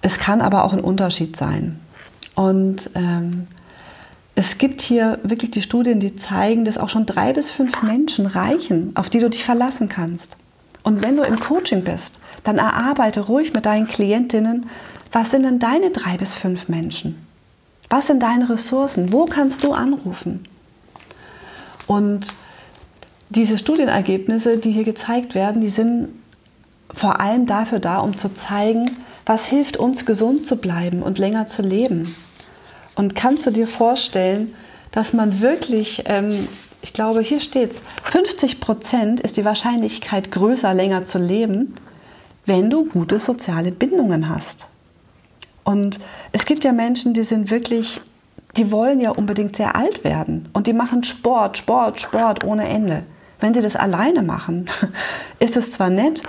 Es 0.03 0.19
kann 0.19 0.41
aber 0.41 0.65
auch 0.65 0.73
ein 0.73 0.81
Unterschied 0.81 1.37
sein. 1.37 1.81
Und 2.35 2.91
ähm, 2.95 3.47
es 4.35 4.59
gibt 4.59 4.81
hier 4.81 5.19
wirklich 5.23 5.51
die 5.51 5.63
Studien, 5.63 6.01
die 6.01 6.17
zeigen, 6.17 6.65
dass 6.65 6.79
auch 6.79 6.89
schon 6.89 7.07
drei 7.07 7.33
bis 7.33 7.51
fünf 7.51 7.83
Menschen 7.83 8.27
reichen, 8.27 8.93
auf 8.97 9.11
die 9.11 9.21
du 9.21 9.31
dich 9.31 9.45
verlassen 9.45 9.89
kannst. 9.89 10.37
Und 10.83 11.05
wenn 11.05 11.17
du 11.17 11.23
im 11.23 11.39
Coaching 11.39 11.85
bist, 11.85 12.19
dann 12.43 12.59
erarbeite 12.59 13.21
ruhig 13.21 13.53
mit 13.53 13.67
deinen 13.67 13.87
Klientinnen, 13.87 14.67
was 15.13 15.31
sind 15.31 15.45
denn 15.45 15.59
deine 15.59 15.91
drei 15.91 16.17
bis 16.17 16.35
fünf 16.35 16.69
Menschen? 16.69 17.27
Was 17.89 18.07
sind 18.07 18.23
deine 18.23 18.49
Ressourcen? 18.49 19.13
Wo 19.13 19.27
kannst 19.27 19.63
du 19.63 19.73
anrufen? 19.73 20.45
Und 21.87 22.29
diese 23.29 23.59
Studienergebnisse, 23.59 24.57
die 24.59 24.73
hier 24.73 24.85
gezeigt 24.85 25.35
werden, 25.35 25.61
die 25.61 25.69
sind 25.69 26.09
vor 26.95 27.21
allem 27.21 27.47
dafür 27.47 27.79
da, 27.79 27.99
um 27.99 28.17
zu 28.17 28.33
zeigen, 28.33 28.91
was 29.27 29.47
hilft 29.47 29.77
uns 29.77 30.07
gesund 30.07 30.47
zu 30.47 30.57
bleiben 30.57 31.03
und 31.03 31.19
länger 31.19 31.47
zu 31.47 31.63
leben. 31.63 32.15
Und 32.95 33.15
kannst 33.15 33.47
du 33.47 33.51
dir 33.51 33.67
vorstellen, 33.67 34.55
dass 34.91 35.13
man 35.13 35.41
wirklich, 35.41 36.05
ähm, 36.07 36.49
ich 36.83 36.93
glaube, 36.93 37.21
hier 37.23 37.41
steht 37.41 37.73
es, 37.73 37.83
50 38.05 38.61
Prozent 38.61 39.21
ist 39.21 39.37
die 39.37 39.45
Wahrscheinlichkeit 39.45 40.31
größer, 40.31 40.75
länger 40.75 41.05
zu 41.05 41.19
leben, 41.19 41.75
wenn 42.45 42.71
du 42.71 42.85
gute 42.87 43.21
soziale 43.21 43.71
Bindungen 43.71 44.29
hast. 44.29 44.67
Und 45.65 46.01
es 46.33 46.45
gibt 46.45 46.65
ja 46.65 46.73
Menschen, 46.73 47.15
die 47.15 47.23
sind 47.23 47.51
wirklich, 47.51 48.01
die 48.57 48.71
wollen 48.71 49.01
ja 49.01 49.11
unbedingt 49.11 49.57
sehr 49.57 49.77
alt 49.77 50.05
werden 50.05 50.49
und 50.53 50.67
die 50.67 50.73
machen 50.73 51.05
Sport, 51.05 51.59
Sport, 51.59 52.01
Sport 52.01 52.45
ohne 52.45 52.69
Ende. 52.69 53.05
Wenn 53.41 53.55
sie 53.55 53.61
das 53.61 53.77
alleine 53.77 54.23
machen, 54.23 54.67
ist 55.39 55.57
es 55.57 55.73
zwar 55.73 55.89
nett, 55.89 56.23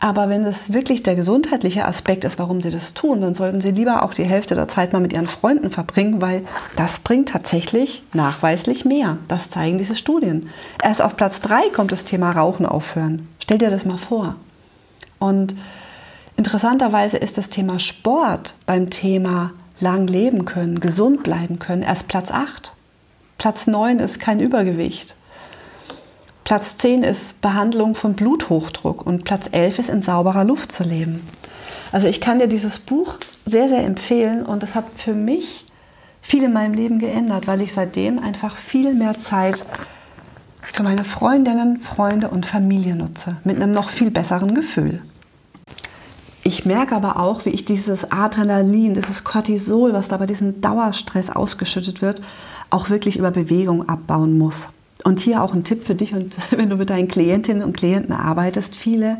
aber 0.00 0.30
wenn 0.30 0.44
es 0.46 0.72
wirklich 0.72 1.02
der 1.02 1.14
gesundheitliche 1.14 1.84
Aspekt 1.84 2.24
ist, 2.24 2.38
warum 2.38 2.62
sie 2.62 2.70
das 2.70 2.94
tun, 2.94 3.20
dann 3.20 3.34
sollten 3.34 3.60
sie 3.60 3.70
lieber 3.70 4.02
auch 4.02 4.14
die 4.14 4.24
Hälfte 4.24 4.54
der 4.54 4.66
Zeit 4.66 4.94
mal 4.94 5.00
mit 5.00 5.12
ihren 5.12 5.28
Freunden 5.28 5.70
verbringen, 5.70 6.22
weil 6.22 6.46
das 6.74 7.00
bringt 7.00 7.28
tatsächlich 7.28 8.02
nachweislich 8.14 8.86
mehr. 8.86 9.18
Das 9.28 9.50
zeigen 9.50 9.76
diese 9.76 9.94
Studien. 9.94 10.48
Erst 10.82 11.02
auf 11.02 11.18
Platz 11.18 11.42
3 11.42 11.68
kommt 11.68 11.92
das 11.92 12.04
Thema 12.04 12.30
Rauchen 12.30 12.64
aufhören. 12.64 13.28
Stell 13.40 13.58
dir 13.58 13.70
das 13.70 13.84
mal 13.84 13.98
vor. 13.98 14.36
Und 15.18 15.54
interessanterweise 16.38 17.18
ist 17.18 17.36
das 17.36 17.50
Thema 17.50 17.78
Sport 17.78 18.54
beim 18.64 18.88
Thema 18.88 19.52
lang 19.80 20.06
leben 20.06 20.46
können, 20.46 20.80
gesund 20.80 21.22
bleiben 21.22 21.58
können, 21.58 21.82
erst 21.82 22.08
Platz 22.08 22.30
8. 22.30 22.72
Platz 23.36 23.66
9 23.66 23.98
ist 23.98 24.18
kein 24.18 24.40
Übergewicht. 24.40 25.14
Platz 26.50 26.78
10 26.78 27.04
ist 27.04 27.40
Behandlung 27.42 27.94
von 27.94 28.14
Bluthochdruck 28.14 29.06
und 29.06 29.22
Platz 29.22 29.48
11 29.52 29.78
ist 29.78 29.88
in 29.88 30.02
sauberer 30.02 30.42
Luft 30.42 30.72
zu 30.72 30.82
leben. 30.82 31.20
Also 31.92 32.08
ich 32.08 32.20
kann 32.20 32.40
dir 32.40 32.48
dieses 32.48 32.80
Buch 32.80 33.18
sehr, 33.46 33.68
sehr 33.68 33.84
empfehlen 33.84 34.44
und 34.44 34.64
es 34.64 34.74
hat 34.74 34.86
für 34.96 35.14
mich 35.14 35.64
viel 36.20 36.42
in 36.42 36.52
meinem 36.52 36.74
Leben 36.74 36.98
geändert, 36.98 37.46
weil 37.46 37.60
ich 37.60 37.72
seitdem 37.72 38.18
einfach 38.18 38.56
viel 38.56 38.94
mehr 38.94 39.16
Zeit 39.16 39.64
für 40.60 40.82
meine 40.82 41.04
Freundinnen, 41.04 41.78
Freunde 41.78 42.30
und 42.30 42.46
Familie 42.46 42.96
nutze, 42.96 43.36
mit 43.44 43.54
einem 43.54 43.70
noch 43.70 43.88
viel 43.88 44.10
besseren 44.10 44.52
Gefühl. 44.52 45.02
Ich 46.42 46.66
merke 46.66 46.96
aber 46.96 47.20
auch, 47.20 47.44
wie 47.44 47.50
ich 47.50 47.64
dieses 47.64 48.10
Adrenalin, 48.10 48.94
dieses 48.94 49.22
Cortisol, 49.22 49.92
was 49.92 50.08
da 50.08 50.16
bei 50.16 50.26
diesem 50.26 50.60
Dauerstress 50.60 51.30
ausgeschüttet 51.30 52.02
wird, 52.02 52.20
auch 52.70 52.90
wirklich 52.90 53.18
über 53.18 53.30
Bewegung 53.30 53.88
abbauen 53.88 54.36
muss. 54.36 54.66
Und 55.04 55.20
hier 55.20 55.42
auch 55.42 55.54
ein 55.54 55.64
Tipp 55.64 55.84
für 55.86 55.94
dich 55.94 56.14
und 56.14 56.36
wenn 56.50 56.70
du 56.70 56.76
mit 56.76 56.90
deinen 56.90 57.08
Klientinnen 57.08 57.62
und 57.62 57.76
Klienten 57.76 58.12
arbeitest, 58.12 58.76
viele, 58.76 59.18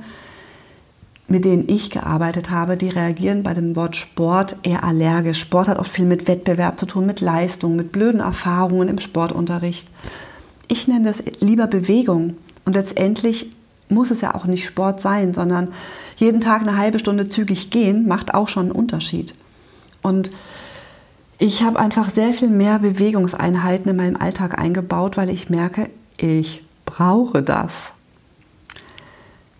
mit 1.28 1.44
denen 1.44 1.68
ich 1.68 1.90
gearbeitet 1.90 2.50
habe, 2.50 2.76
die 2.76 2.88
reagieren 2.88 3.42
bei 3.42 3.54
dem 3.54 3.76
Wort 3.76 3.94
Sport 3.94 4.56
eher 4.64 4.82
allergisch. 4.82 5.40
Sport 5.40 5.68
hat 5.68 5.78
oft 5.78 5.92
viel 5.92 6.04
mit 6.04 6.26
Wettbewerb 6.26 6.78
zu 6.78 6.86
tun, 6.86 7.06
mit 7.06 7.20
Leistung, 7.20 7.76
mit 7.76 7.92
blöden 7.92 8.20
Erfahrungen 8.20 8.88
im 8.88 8.98
Sportunterricht. 8.98 9.88
Ich 10.66 10.88
nenne 10.88 11.04
das 11.04 11.22
lieber 11.40 11.68
Bewegung. 11.68 12.36
Und 12.64 12.74
letztendlich 12.74 13.52
muss 13.88 14.10
es 14.10 14.20
ja 14.20 14.34
auch 14.34 14.44
nicht 14.44 14.64
Sport 14.64 15.00
sein, 15.00 15.34
sondern 15.34 15.68
jeden 16.16 16.40
Tag 16.40 16.62
eine 16.62 16.76
halbe 16.76 16.98
Stunde 16.98 17.28
zügig 17.28 17.70
gehen 17.70 18.06
macht 18.06 18.34
auch 18.34 18.48
schon 18.48 18.64
einen 18.64 18.72
Unterschied. 18.72 19.34
Und 20.02 20.30
ich 21.40 21.62
habe 21.62 21.80
einfach 21.80 22.10
sehr 22.10 22.34
viel 22.34 22.50
mehr 22.50 22.78
Bewegungseinheiten 22.80 23.90
in 23.90 23.96
meinem 23.96 24.16
Alltag 24.16 24.58
eingebaut, 24.58 25.16
weil 25.16 25.30
ich 25.30 25.48
merke, 25.48 25.88
ich 26.18 26.62
brauche 26.84 27.42
das. 27.42 27.92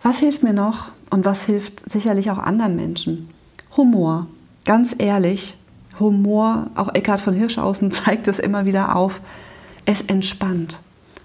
Was 0.03 0.19
hilft 0.19 0.43
mir 0.43 0.53
noch 0.53 0.91
und 1.09 1.25
was 1.25 1.43
hilft 1.43 1.89
sicherlich 1.89 2.29
auch 2.29 2.37
anderen 2.37 2.75
Menschen? 2.75 3.29
Humor. 3.75 4.27
Ganz 4.63 4.93
ehrlich, 4.95 5.57
Humor, 5.99 6.67
auch 6.75 6.93
Eckhard 6.93 7.19
von 7.19 7.33
Hirschhausen 7.33 7.89
zeigt 7.91 8.27
es 8.27 8.37
immer 8.37 8.65
wieder 8.65 8.95
auf, 8.95 9.19
es 9.85 10.01
entspannt. 10.01 10.79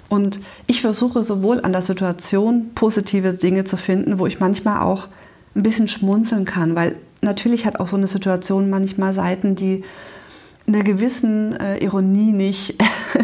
Und 0.09 0.41
ich 0.67 0.81
versuche 0.81 1.23
sowohl 1.23 1.61
an 1.61 1.73
der 1.73 1.83
Situation 1.83 2.71
positive 2.75 3.35
Dinge 3.35 3.65
zu 3.65 3.77
finden, 3.77 4.19
wo 4.19 4.27
ich 4.27 4.41
manchmal 4.41 4.81
auch 4.81 5.09
ein 5.55 5.63
bisschen 5.63 5.89
schmunzeln 5.89 6.47
kann, 6.47 6.75
weil 6.75 6.97
natürlich 7.21 7.67
hat 7.67 7.79
auch 7.79 7.89
so 7.89 7.97
eine 7.97 8.09
Situation 8.09 8.71
manchmal 8.71 9.13
Seiten, 9.13 9.55
die 9.55 9.85
einer 10.67 10.83
gewissen 10.83 11.55
äh, 11.57 11.79
Ironie 11.79 12.33
nicht, 12.33 12.77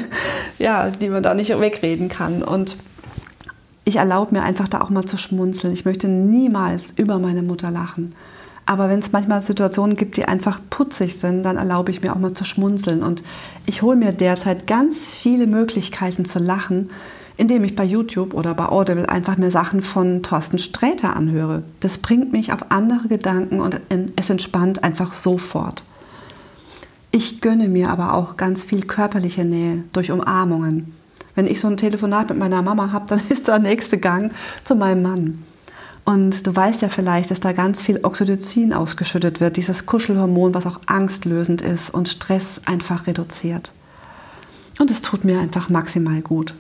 ja, 0.59 0.90
die 0.90 1.09
man 1.09 1.22
da 1.22 1.35
nicht 1.35 1.59
wegreden 1.59 2.09
kann. 2.09 2.42
Und 2.42 2.76
ich 3.85 3.96
erlaube 3.96 4.35
mir 4.35 4.42
einfach 4.42 4.68
da 4.68 4.81
auch 4.81 4.90
mal 4.90 5.05
zu 5.05 5.16
schmunzeln. 5.16 5.72
Ich 5.72 5.85
möchte 5.85 6.09
niemals 6.09 6.92
über 6.96 7.18
meine 7.18 7.42
Mutter 7.42 7.70
lachen. 7.70 8.14
Aber 8.64 8.88
wenn 8.88 9.00
es 9.00 9.11
manchmal 9.11 9.42
Situationen 9.42 9.96
gibt, 9.96 10.16
die 10.16 10.26
einfach 10.26 10.61
putzig 10.70 11.18
sind, 11.18 11.42
dann 11.42 11.57
erlaube 11.57 11.90
ich 11.90 12.00
mir 12.00 12.12
auch 12.12 12.18
mal 12.18 12.33
zu 12.33 12.44
schmunzeln. 12.44 13.02
Und 13.02 13.24
ich 13.66 13.83
hole 13.83 13.96
mir 13.96 14.12
derzeit 14.12 14.68
ganz 14.68 15.07
viele 15.07 15.48
Möglichkeiten 15.48 16.24
zu 16.24 16.38
lachen, 16.38 16.90
indem 17.37 17.64
ich 17.64 17.74
bei 17.74 17.85
YouTube 17.85 18.35
oder 18.35 18.55
bei 18.55 18.66
Audible 18.68 19.09
einfach 19.09 19.37
mir 19.37 19.50
Sachen 19.50 19.83
von 19.83 20.22
Thorsten 20.22 20.59
Sträter 20.59 21.16
anhöre. 21.16 21.64
Das 21.81 21.98
bringt 21.98 22.31
mich 22.31 22.52
auf 22.52 22.70
andere 22.70 23.09
Gedanken 23.09 23.61
und 23.61 23.81
es 24.14 24.31
entspannt 24.31 24.85
einfach 24.85 25.12
sofort. 25.12 25.83
Ich 27.14 27.42
gönne 27.42 27.68
mir 27.68 27.90
aber 27.90 28.14
auch 28.14 28.38
ganz 28.38 28.64
viel 28.64 28.83
körperliche 28.85 29.44
Nähe 29.44 29.85
durch 29.92 30.11
Umarmungen. 30.11 30.94
Wenn 31.35 31.46
ich 31.46 31.61
so 31.61 31.68
ein 31.68 31.77
Telefonat 31.77 32.31
mit 32.31 32.38
meiner 32.38 32.62
Mama 32.62 32.90
habe, 32.90 33.07
dann 33.07 33.20
ist 33.29 33.48
der 33.48 33.59
nächste 33.59 33.98
Gang 33.98 34.33
zu 34.64 34.75
meinem 34.75 35.03
Mann. 35.03 35.44
Und 36.05 36.46
du 36.46 36.57
weißt 36.57 36.81
ja 36.83 36.88
vielleicht, 36.88 37.31
dass 37.31 37.38
da 37.38 37.53
ganz 37.53 37.83
viel 37.83 38.01
Oxytocin 38.03 38.72
ausgeschüttet 38.72 39.40
wird, 39.40 39.59
dieses 39.59 39.85
Kuschelhormon, 39.85 40.55
was 40.55 40.66
auch 40.66 40.81
angstlösend 40.87 41.61
ist 41.61 41.90
und 41.90 42.09
Stress 42.09 42.62
einfach 42.64 43.07
reduziert. 43.07 43.72
Und 44.81 44.90
es 44.90 45.03
tut 45.03 45.22
mir 45.25 45.38
einfach 45.38 45.68
maximal 45.68 46.22
gut. 46.22 46.55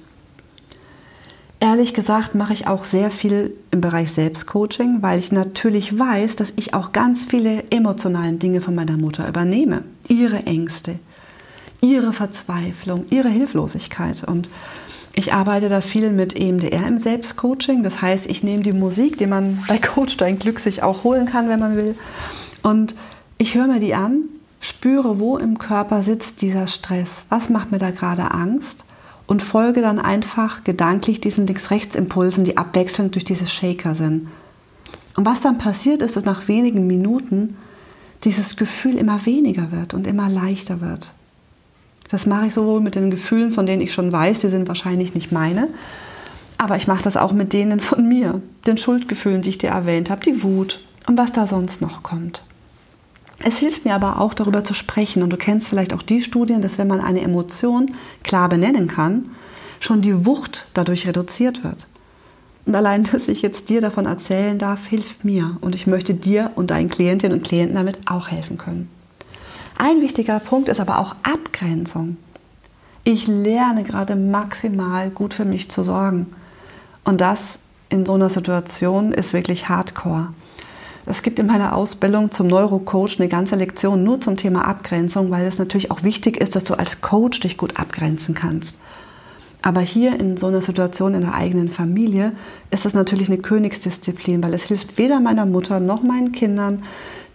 Ehrlich 1.60 1.94
gesagt 1.94 2.34
mache 2.34 2.52
ich 2.52 2.66
auch 2.66 2.84
sehr 2.84 3.10
viel 3.10 3.54
im 3.70 3.80
Bereich 3.80 4.12
Selbstcoaching, 4.12 5.00
weil 5.00 5.18
ich 5.18 5.32
natürlich 5.32 5.98
weiß, 5.98 6.36
dass 6.36 6.52
ich 6.56 6.74
auch 6.74 6.92
ganz 6.92 7.24
viele 7.24 7.64
emotionalen 7.70 8.38
Dinge 8.38 8.60
von 8.60 8.74
meiner 8.74 8.96
Mutter 8.96 9.26
übernehme. 9.26 9.82
Ihre 10.08 10.46
Ängste, 10.46 10.98
ihre 11.80 12.12
Verzweiflung, 12.12 13.06
ihre 13.10 13.28
Hilflosigkeit. 13.28 14.24
Und 14.24 14.48
ich 15.14 15.32
arbeite 15.32 15.68
da 15.68 15.80
viel 15.80 16.10
mit 16.10 16.34
EMDR 16.34 16.86
im 16.86 16.98
Selbstcoaching. 16.98 17.82
Das 17.82 18.00
heißt, 18.00 18.28
ich 18.28 18.42
nehme 18.42 18.62
die 18.62 18.72
Musik, 18.72 19.18
die 19.18 19.26
man 19.26 19.62
bei 19.68 19.78
Coach 19.78 20.16
Dein 20.16 20.38
Glück 20.38 20.60
sich 20.60 20.82
auch 20.82 21.04
holen 21.04 21.26
kann, 21.26 21.48
wenn 21.48 21.60
man 21.60 21.80
will. 21.80 21.94
Und 22.62 22.94
ich 23.38 23.54
höre 23.54 23.66
mir 23.66 23.80
die 23.80 23.94
an, 23.94 24.22
spüre, 24.60 25.18
wo 25.18 25.36
im 25.36 25.58
Körper 25.58 26.02
sitzt 26.02 26.42
dieser 26.42 26.66
Stress. 26.66 27.24
Was 27.28 27.50
macht 27.50 27.72
mir 27.72 27.78
da 27.78 27.90
gerade 27.90 28.30
Angst? 28.30 28.84
und 29.26 29.42
folge 29.42 29.80
dann 29.80 29.98
einfach 29.98 30.62
gedanklich 30.62 31.20
diesen 31.20 31.46
Links-Rechts-Impulsen, 31.46 32.44
die 32.44 32.58
abwechselnd 32.58 33.14
durch 33.14 33.24
diese 33.24 33.46
Shaker 33.46 33.94
sind. 33.94 34.28
Und 35.16 35.24
was 35.26 35.40
dann 35.40 35.56
passiert 35.56 36.02
ist, 36.02 36.16
dass 36.16 36.26
nach 36.26 36.48
wenigen 36.48 36.86
Minuten 36.86 37.56
dieses 38.24 38.56
Gefühl 38.56 38.96
immer 38.96 39.26
weniger 39.26 39.72
wird 39.72 39.94
und 39.94 40.06
immer 40.06 40.28
leichter 40.28 40.80
wird. 40.80 41.10
Das 42.10 42.26
mache 42.26 42.46
ich 42.46 42.54
sowohl 42.54 42.80
mit 42.80 42.94
den 42.94 43.10
Gefühlen, 43.10 43.52
von 43.52 43.66
denen 43.66 43.82
ich 43.82 43.92
schon 43.92 44.12
weiß, 44.12 44.40
die 44.40 44.48
sind 44.48 44.68
wahrscheinlich 44.68 45.14
nicht 45.14 45.32
meine, 45.32 45.68
aber 46.58 46.76
ich 46.76 46.86
mache 46.86 47.02
das 47.02 47.16
auch 47.16 47.32
mit 47.32 47.52
denen 47.52 47.80
von 47.80 48.06
mir, 48.06 48.40
den 48.66 48.76
Schuldgefühlen, 48.76 49.42
die 49.42 49.48
ich 49.48 49.58
dir 49.58 49.70
erwähnt 49.70 50.10
habe, 50.10 50.22
die 50.22 50.42
Wut 50.42 50.80
und 51.06 51.18
was 51.18 51.32
da 51.32 51.46
sonst 51.46 51.80
noch 51.80 52.02
kommt. 52.02 52.42
Es 53.44 53.58
hilft 53.58 53.84
mir 53.84 53.94
aber 53.94 54.20
auch 54.20 54.34
darüber 54.34 54.62
zu 54.62 54.74
sprechen 54.74 55.22
und 55.22 55.30
du 55.30 55.36
kennst 55.36 55.68
vielleicht 55.68 55.94
auch 55.94 56.02
die 56.02 56.20
Studien, 56.20 56.62
dass 56.62 56.78
wenn 56.78 56.86
man 56.86 57.00
eine 57.00 57.22
Emotion 57.22 57.94
klar 58.22 58.48
benennen 58.48 58.86
kann, 58.86 59.30
schon 59.80 60.00
die 60.00 60.24
Wucht 60.24 60.66
dadurch 60.74 61.08
reduziert 61.08 61.64
wird. 61.64 61.88
Und 62.64 62.74
allein, 62.74 63.04
dass 63.04 63.28
ich 63.28 63.42
jetzt 63.42 63.68
dir 63.68 63.80
davon 63.80 64.06
erzählen 64.06 64.58
darf, 64.58 64.86
hilft 64.86 65.24
mir 65.24 65.56
und 65.60 65.74
ich 65.74 65.86
möchte 65.86 66.14
dir 66.14 66.52
und 66.54 66.70
deinen 66.70 66.88
Klientinnen 66.88 67.38
und 67.38 67.46
Klienten 67.46 67.76
damit 67.76 67.98
auch 68.10 68.28
helfen 68.28 68.58
können. 68.58 68.88
Ein 69.76 70.00
wichtiger 70.00 70.38
Punkt 70.38 70.68
ist 70.68 70.80
aber 70.80 70.98
auch 70.98 71.16
Abgrenzung. 71.22 72.16
Ich 73.04 73.26
lerne 73.26 73.82
gerade 73.82 74.14
maximal 74.14 75.10
gut 75.10 75.34
für 75.34 75.44
mich 75.44 75.70
zu 75.70 75.82
sorgen. 75.82 76.26
Und 77.04 77.20
das 77.20 77.58
in 77.88 78.06
so 78.06 78.14
einer 78.14 78.30
Situation 78.30 79.12
ist 79.12 79.32
wirklich 79.32 79.68
hardcore. 79.68 80.28
Es 81.04 81.22
gibt 81.22 81.40
in 81.40 81.46
meiner 81.46 81.74
Ausbildung 81.74 82.30
zum 82.30 82.46
Neurocoach 82.46 83.18
eine 83.18 83.28
ganze 83.28 83.56
Lektion 83.56 84.04
nur 84.04 84.20
zum 84.20 84.36
Thema 84.36 84.68
Abgrenzung, 84.68 85.32
weil 85.32 85.46
es 85.46 85.58
natürlich 85.58 85.90
auch 85.90 86.04
wichtig 86.04 86.36
ist, 86.36 86.54
dass 86.54 86.62
du 86.62 86.74
als 86.74 87.00
Coach 87.00 87.40
dich 87.40 87.56
gut 87.56 87.76
abgrenzen 87.76 88.36
kannst. 88.36 88.78
Aber 89.62 89.80
hier 89.80 90.18
in 90.18 90.36
so 90.36 90.48
einer 90.48 90.60
Situation 90.60 91.14
in 91.14 91.20
der 91.20 91.34
eigenen 91.34 91.68
Familie 91.68 92.32
ist 92.72 92.84
das 92.84 92.94
natürlich 92.94 93.28
eine 93.28 93.38
Königsdisziplin, 93.38 94.42
weil 94.42 94.54
es 94.54 94.64
hilft 94.64 94.98
weder 94.98 95.20
meiner 95.20 95.46
Mutter 95.46 95.78
noch 95.78 96.02
meinen 96.02 96.32
Kindern, 96.32 96.82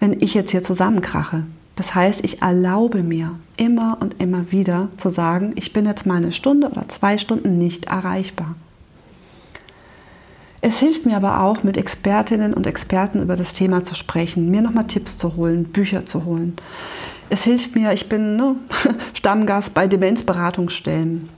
wenn 0.02 0.22
ich 0.22 0.34
jetzt 0.34 0.52
hier 0.52 0.62
zusammenkrache. 0.62 1.44
Das 1.78 1.96
heißt, 1.96 2.26
ich 2.26 2.42
erlaube 2.42 3.02
mir 3.02 3.36
immer 3.56 3.98
und 4.02 4.20
immer 4.20 4.52
wieder 4.52 4.90
zu 4.98 5.10
sagen, 5.10 5.54
ich 5.56 5.74
bin 5.74 5.86
jetzt 5.86 6.06
mal 6.06 6.16
eine 6.16 6.32
Stunde 6.32 6.70
oder 6.70 6.90
zwei 6.90 7.18
Stunden 7.18 7.58
nicht 7.58 7.86
erreichbar. 7.86 8.56
Es 10.60 10.80
hilft 10.80 11.06
mir 11.06 11.16
aber 11.16 11.44
auch, 11.44 11.63
mit 11.63 11.78
Expertinnen 11.78 12.54
und 12.54 12.68
Experten 12.68 13.22
über 13.22 13.36
das 13.36 13.54
Thema 13.54 13.84
zu 13.84 13.96
sprechen, 13.96 14.50
mir 14.50 14.62
nochmal 14.62 14.88
Tipps 14.88 15.18
zu 15.18 15.36
holen, 15.36 15.66
Bücher 15.66 16.06
zu 16.06 16.26
holen. 16.26 16.56
Es 17.30 17.44
hilft 17.44 17.76
mir, 17.76 17.94
ich 17.94 18.10
bin 18.10 18.36
ne, 18.36 18.56
Stammgast 19.13 19.74
bei 19.74 19.88
Demenzberatungsstellen, 19.88 21.30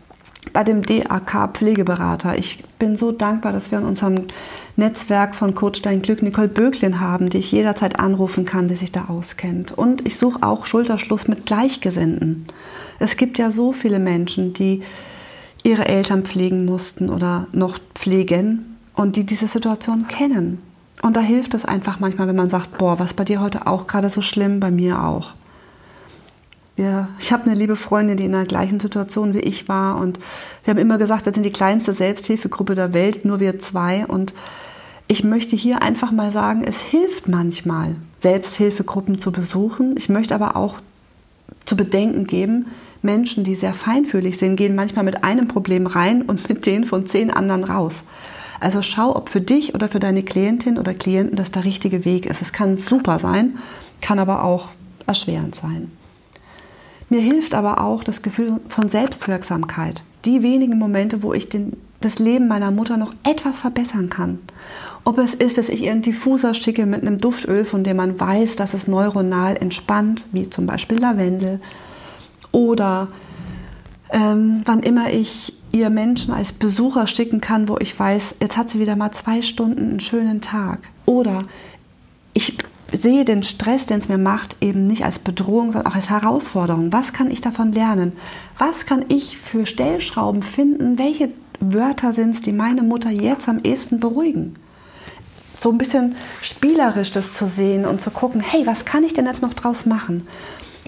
bei 0.54 0.64
dem 0.64 0.84
DAK 0.86 1.52
Pflegeberater. 1.54 2.38
Ich 2.38 2.64
bin 2.80 2.96
so 2.96 3.12
dankbar, 3.12 3.52
dass 3.52 3.72
wir 3.72 3.80
in 3.80 3.86
unserem 3.86 4.28
Netzwerk 4.76 5.36
von 5.36 5.54
Coach 5.54 5.82
Glück 5.82 6.22
Nicole 6.22 6.48
Böglin 6.48 7.00
haben, 7.00 7.30
die 7.30 7.40
ich 7.40 7.52
jederzeit 7.52 8.00
anrufen 8.00 8.46
kann, 8.46 8.68
die 8.68 8.76
sich 8.76 8.92
da 8.92 9.06
auskennt. 9.10 9.72
Und 9.72 10.06
ich 10.06 10.18
suche 10.18 10.44
auch 10.44 10.66
Schulterschluss 10.66 11.28
mit 11.28 11.46
Gleichgesinnten. 11.46 12.46
Es 13.00 13.18
gibt 13.18 13.38
ja 13.38 13.52
so 13.52 13.72
viele 13.72 14.00
Menschen, 14.00 14.54
die 14.54 14.82
ihre 15.64 15.88
Eltern 15.88 16.24
pflegen 16.24 16.66
mussten 16.66 17.10
oder 17.10 17.48
noch 17.52 17.78
pflegen 17.96 18.78
und 18.96 19.16
die 19.16 19.26
diese 19.26 19.48
Situation 19.48 20.08
kennen. 20.08 20.60
Und 21.02 21.16
da 21.16 21.22
hilft 21.22 21.54
es 21.54 21.66
einfach 21.66 22.00
manchmal, 22.00 22.28
wenn 22.28 22.36
man 22.36 22.50
sagt, 22.50 22.78
boah, 22.78 23.00
was 23.00 23.14
bei 23.14 23.24
dir 23.24 23.40
heute 23.42 23.68
auch 23.68 23.88
gerade 23.88 24.10
so 24.10 24.22
schlimm, 24.22 24.60
bei 24.60 24.72
mir 24.72 25.04
auch. 25.04 25.34
Wir, 26.80 27.10
ich 27.20 27.34
habe 27.34 27.44
eine 27.44 27.56
liebe 27.56 27.76
Freundin, 27.76 28.16
die 28.16 28.24
in 28.24 28.32
der 28.32 28.46
gleichen 28.46 28.80
Situation 28.80 29.34
wie 29.34 29.40
ich 29.40 29.68
war 29.68 30.00
und 30.00 30.18
wir 30.64 30.72
haben 30.72 30.80
immer 30.80 30.98
gesagt, 30.98 31.26
wir 31.26 31.34
sind 31.34 31.44
die 31.44 31.52
kleinste 31.52 31.94
Selbsthilfegruppe 31.94 32.74
der 32.74 32.94
Welt, 32.94 33.26
nur 33.26 33.42
wir 33.42 33.60
zwei 33.60 34.06
und 34.06 34.34
ich 35.10 35.26
möchte 35.26 35.58
hier 35.58 35.82
einfach 35.82 36.14
mal 36.14 36.32
sagen, 36.32 36.64
es 36.64 36.80
hilft 36.80 37.28
manchmal, 37.28 37.98
Selbsthilfegruppen 38.20 39.20
zu 39.20 39.34
besuchen. 39.34 39.96
Ich 39.98 40.08
möchte 40.08 40.34
aber 40.34 40.56
auch 40.56 40.76
zu 41.66 41.76
bedenken 41.76 42.28
geben, 42.28 42.68
Menschen, 43.02 43.44
die 43.44 43.56
sehr 43.56 43.74
feinfühlig 43.74 44.38
sind, 44.38 44.56
gehen 44.56 44.74
manchmal 44.74 45.04
mit 45.04 45.22
einem 45.22 45.50
Problem 45.50 45.86
rein 45.86 46.22
und 46.22 46.48
mit 46.48 46.66
denen 46.66 46.86
von 46.86 47.06
zehn 47.06 47.30
anderen 47.30 47.66
raus. 47.66 48.04
Also 48.62 48.82
schau, 48.82 49.18
ob 49.18 49.28
für 49.28 49.42
dich 49.42 49.76
oder 49.76 49.90
für 49.90 50.00
deine 50.00 50.24
Klientin 50.24 50.78
oder 50.78 50.94
Klienten 50.94 51.36
das 51.36 51.52
der 51.52 51.66
richtige 51.66 52.06
Weg 52.06 52.26
ist. 52.26 52.42
Es 52.42 52.54
kann 52.54 52.78
super 52.78 53.20
sein, 53.20 53.58
kann 54.00 54.18
aber 54.18 54.46
auch 54.46 54.70
erschwerend 55.08 55.56
sein. 55.56 55.92
Mir 57.10 57.22
hilft 57.22 57.56
aber 57.56 57.82
auch 57.82 58.04
das 58.04 58.22
Gefühl 58.22 58.60
von 58.68 58.88
Selbstwirksamkeit. 58.88 60.04
Die 60.26 60.44
wenigen 60.44 60.78
Momente, 60.78 61.24
wo 61.24 61.34
ich 61.34 61.50
den, 61.50 61.78
das 62.02 62.20
Leben 62.20 62.48
meiner 62.48 62.72
Mutter 62.72 62.98
noch 62.98 63.14
etwas 63.24 63.62
verbessern 63.62 64.10
kann. 64.10 64.40
Ob 65.04 65.18
es 65.18 65.34
ist, 65.34 65.58
dass 65.58 65.70
ich 65.70 65.84
ihr 65.84 65.92
einen 65.92 66.04
Diffuser 66.04 66.54
schicke 66.54 66.86
mit 66.86 67.02
einem 67.02 67.18
Duftöl, 67.18 67.66
von 67.66 67.84
dem 67.84 67.98
man 67.98 68.20
weiß, 68.20 68.58
dass 68.58 68.74
es 68.74 68.88
neuronal 68.88 69.58
entspannt, 69.58 70.28
wie 70.32 70.50
zum 70.50 70.68
Beispiel 70.68 71.00
Lavendel. 71.00 71.60
Oder 72.52 73.08
ähm, 74.12 74.62
wann 74.66 74.82
immer 74.82 75.12
ich 75.12 75.54
ihr 75.72 75.90
Menschen 75.90 76.34
als 76.34 76.52
Besucher 76.52 77.08
schicken 77.08 77.42
kann, 77.42 77.70
wo 77.70 77.78
ich 77.80 77.98
weiß, 77.98 78.36
jetzt 78.40 78.58
hat 78.58 78.70
sie 78.70 78.80
wieder 78.80 78.96
mal 78.96 79.12
zwei 79.12 79.42
Stunden 79.42 79.90
einen 79.90 80.00
schönen 80.00 80.42
Tag. 80.42 80.80
Oder 81.06 81.46
ich 82.34 82.58
sehe 82.92 83.26
den 83.26 83.44
Stress, 83.44 83.86
den 83.86 84.00
es 84.00 84.10
mir 84.10 84.18
macht, 84.18 84.58
eben 84.62 84.88
nicht 84.88 85.06
als 85.06 85.20
Bedrohung, 85.20 85.72
sondern 85.72 85.92
auch 85.92 85.96
als 85.96 86.10
Herausforderung. 86.10 86.92
Was 86.92 87.14
kann 87.14 87.32
ich 87.32 87.42
davon 87.42 87.72
lernen? 87.72 88.14
Was 88.58 88.86
kann 88.86 89.06
ich 89.10 89.38
für 89.38 89.66
Stellschrauben 89.66 90.44
finden? 90.44 90.98
Welche 90.98 91.30
Wörter 91.60 92.14
sind 92.14 92.32
es, 92.32 92.42
die 92.42 92.52
meine 92.52 92.84
Mutter 92.84 93.10
jetzt 93.10 93.50
am 93.50 93.60
ehesten 93.64 94.00
beruhigen? 94.00 94.56
So 95.62 95.72
ein 95.72 95.78
bisschen 95.78 96.16
spielerisch 96.42 97.12
das 97.12 97.34
zu 97.34 97.48
sehen 97.48 97.86
und 97.86 98.00
zu 98.00 98.12
gucken, 98.12 98.42
hey, 98.42 98.66
was 98.66 98.86
kann 98.86 99.04
ich 99.04 99.14
denn 99.14 99.26
jetzt 99.26 99.44
noch 99.44 99.54
draus 99.54 99.86
machen? 99.86 100.26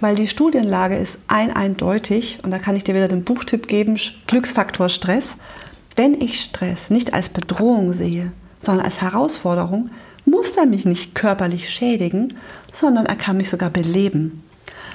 weil 0.01 0.15
die 0.15 0.27
Studienlage 0.27 0.97
ist 0.97 1.19
ein 1.27 1.55
eindeutig 1.55 2.39
und 2.43 2.51
da 2.51 2.59
kann 2.59 2.75
ich 2.75 2.83
dir 2.83 2.95
wieder 2.95 3.07
den 3.07 3.23
Buchtipp 3.23 3.67
geben, 3.67 3.97
Glücksfaktor 4.27 4.89
Stress. 4.89 5.37
Wenn 5.95 6.19
ich 6.19 6.41
Stress 6.41 6.89
nicht 6.89 7.13
als 7.13 7.29
Bedrohung 7.29 7.93
sehe, 7.93 8.31
sondern 8.61 8.85
als 8.85 9.01
Herausforderung, 9.01 9.91
muss 10.25 10.57
er 10.57 10.65
mich 10.65 10.85
nicht 10.85 11.15
körperlich 11.15 11.69
schädigen, 11.69 12.35
sondern 12.73 13.05
er 13.05 13.15
kann 13.15 13.37
mich 13.37 13.49
sogar 13.49 13.69
beleben. 13.69 14.43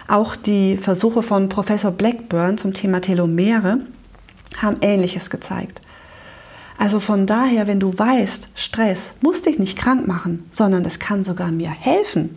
Auch 0.09 0.37
die 0.37 0.77
Versuche 0.77 1.23
von 1.23 1.49
Professor 1.49 1.91
Blackburn 1.91 2.59
zum 2.59 2.75
Thema 2.75 3.01
Telomere 3.01 3.81
haben 4.57 4.77
Ähnliches 4.81 5.31
gezeigt. 5.31 5.81
Also 6.79 7.01
von 7.01 7.27
daher, 7.27 7.67
wenn 7.67 7.81
du 7.81 7.99
weißt, 7.99 8.51
Stress 8.55 9.15
muss 9.21 9.43
dich 9.43 9.59
nicht 9.59 9.79
krank 9.79 10.07
machen, 10.07 10.45
sondern 10.51 10.85
es 10.85 10.99
kann 10.99 11.25
sogar 11.25 11.51
mir 11.51 11.71
helfen, 11.71 12.37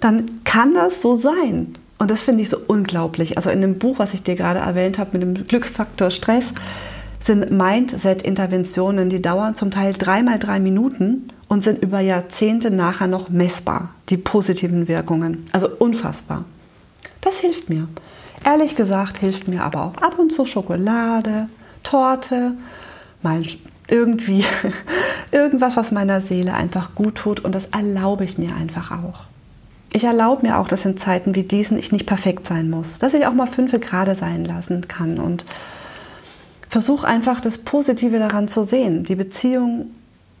dann 0.00 0.42
kann 0.44 0.74
das 0.74 1.02
so 1.02 1.16
sein. 1.16 1.74
Und 1.98 2.10
das 2.10 2.22
finde 2.22 2.42
ich 2.42 2.48
so 2.48 2.58
unglaublich. 2.66 3.36
Also 3.36 3.50
in 3.50 3.60
dem 3.60 3.78
Buch, 3.78 3.98
was 3.98 4.14
ich 4.14 4.22
dir 4.22 4.36
gerade 4.36 4.60
erwähnt 4.60 4.98
habe 4.98 5.18
mit 5.18 5.22
dem 5.22 5.46
Glücksfaktor 5.46 6.10
Stress, 6.10 6.52
sind 7.28 7.52
Mindset-Interventionen, 7.52 9.10
die 9.10 9.22
dauern 9.22 9.54
zum 9.54 9.70
Teil 9.70 9.92
dreimal 9.92 10.40
drei 10.40 10.58
Minuten 10.58 11.28
und 11.46 11.62
sind 11.62 11.80
über 11.82 12.00
Jahrzehnte 12.00 12.72
nachher 12.72 13.06
noch 13.06 13.28
messbar, 13.28 13.90
die 14.08 14.16
positiven 14.16 14.88
Wirkungen. 14.88 15.44
Also 15.52 15.68
unfassbar. 15.68 16.44
Das 17.20 17.38
hilft 17.38 17.70
mir. 17.70 17.86
Ehrlich 18.44 18.74
gesagt 18.74 19.18
hilft 19.18 19.46
mir 19.46 19.62
aber 19.62 19.84
auch 19.84 19.96
ab 19.98 20.18
und 20.18 20.32
zu 20.32 20.46
Schokolade, 20.46 21.48
Torte, 21.82 22.54
mal 23.22 23.42
irgendwie 23.88 24.44
irgendwas, 25.30 25.76
was 25.76 25.92
meiner 25.92 26.20
Seele 26.20 26.54
einfach 26.54 26.94
gut 26.94 27.16
tut 27.16 27.40
und 27.40 27.54
das 27.54 27.66
erlaube 27.66 28.24
ich 28.24 28.38
mir 28.38 28.56
einfach 28.56 28.90
auch 28.90 29.28
ich 29.90 30.04
erlaube 30.04 30.46
mir 30.46 30.58
auch, 30.58 30.68
dass 30.68 30.84
in 30.84 30.96
Zeiten 30.96 31.34
wie 31.34 31.44
diesen 31.44 31.78
ich 31.78 31.92
nicht 31.92 32.06
perfekt 32.06 32.46
sein 32.46 32.68
muss, 32.70 32.98
dass 32.98 33.14
ich 33.14 33.26
auch 33.26 33.32
mal 33.32 33.46
fünf 33.46 33.72
gerade 33.80 34.14
sein 34.14 34.44
lassen 34.44 34.86
kann 34.86 35.18
und 35.18 35.44
versuche 36.68 37.06
einfach 37.06 37.40
das 37.40 37.58
Positive 37.58 38.18
daran 38.18 38.48
zu 38.48 38.64
sehen. 38.64 39.04
Die 39.04 39.14
Beziehung 39.14 39.90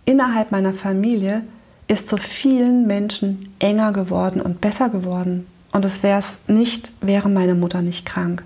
innerhalb 0.04 0.52
meiner 0.52 0.72
Familie 0.72 1.42
ist 1.86 2.06
zu 2.06 2.16
vielen 2.16 2.86
Menschen 2.86 3.54
enger 3.58 3.92
geworden 3.92 4.40
und 4.40 4.60
besser 4.60 4.90
geworden. 4.90 5.46
Und 5.72 5.84
es 5.84 6.02
wäre 6.02 6.18
es 6.18 6.40
nicht, 6.46 6.92
wäre 7.00 7.28
meine 7.28 7.54
Mutter 7.54 7.82
nicht 7.82 8.04
krank. 8.04 8.44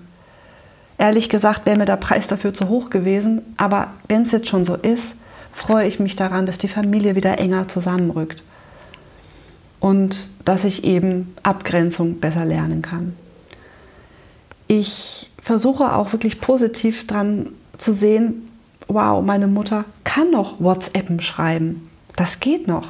Ehrlich 0.97 1.29
gesagt 1.29 1.65
wäre 1.65 1.77
mir 1.77 1.85
der 1.85 1.97
Preis 1.97 2.27
dafür 2.27 2.53
zu 2.53 2.69
hoch 2.69 2.89
gewesen, 2.89 3.41
aber 3.57 3.87
wenn 4.07 4.21
es 4.21 4.31
jetzt 4.31 4.47
schon 4.47 4.63
so 4.63 4.75
ist, 4.75 5.15
freue 5.53 5.87
ich 5.87 5.99
mich 5.99 6.15
daran, 6.15 6.45
dass 6.45 6.57
die 6.57 6.67
Familie 6.67 7.15
wieder 7.15 7.39
enger 7.39 7.67
zusammenrückt 7.67 8.43
und 9.79 10.29
dass 10.45 10.63
ich 10.63 10.83
eben 10.83 11.35
Abgrenzung 11.43 12.19
besser 12.19 12.45
lernen 12.45 12.81
kann. 12.81 13.15
Ich 14.67 15.29
versuche 15.41 15.93
auch 15.93 16.13
wirklich 16.13 16.39
positiv 16.39 17.05
dran 17.07 17.49
zu 17.77 17.93
sehen, 17.93 18.49
wow, 18.87 19.23
meine 19.23 19.47
Mutter 19.47 19.85
kann 20.03 20.31
noch 20.31 20.59
WhatsAppen 20.59 21.21
schreiben. 21.21 21.89
Das 22.15 22.39
geht 22.39 22.67
noch. 22.67 22.89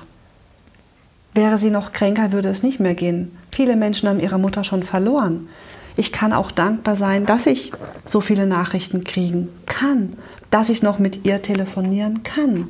Wäre 1.34 1.58
sie 1.58 1.72
noch 1.72 1.94
kränker, 1.94 2.32
würde 2.32 2.50
es 2.50 2.62
nicht 2.62 2.80
mehr 2.80 2.94
gehen. 2.94 3.36
Viele 3.52 3.76
Menschen 3.76 4.08
haben 4.10 4.20
ihre 4.20 4.38
Mutter 4.38 4.64
schon 4.64 4.84
verloren. 4.84 5.48
Ich 5.96 6.12
kann 6.12 6.34
auch 6.34 6.52
dankbar 6.52 6.96
sein, 6.96 7.26
dass 7.26 7.46
ich 7.46 7.72
so 8.06 8.22
viele 8.22 8.48
Nachrichten 8.48 9.04
kriegen 9.04 9.50
kann, 9.66 10.16
dass 10.50 10.70
ich 10.70 10.82
noch 10.82 11.00
mit 11.00 11.26
ihr 11.26 11.42
telefonieren 11.42 12.24
kann. 12.24 12.68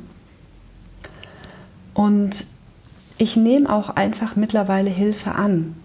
Und 1.94 2.46
ich 3.16 3.36
nehme 3.36 3.72
auch 3.72 3.90
einfach 3.90 4.36
mittlerweile 4.36 4.90
Hilfe 4.90 5.32
an. 5.32 5.76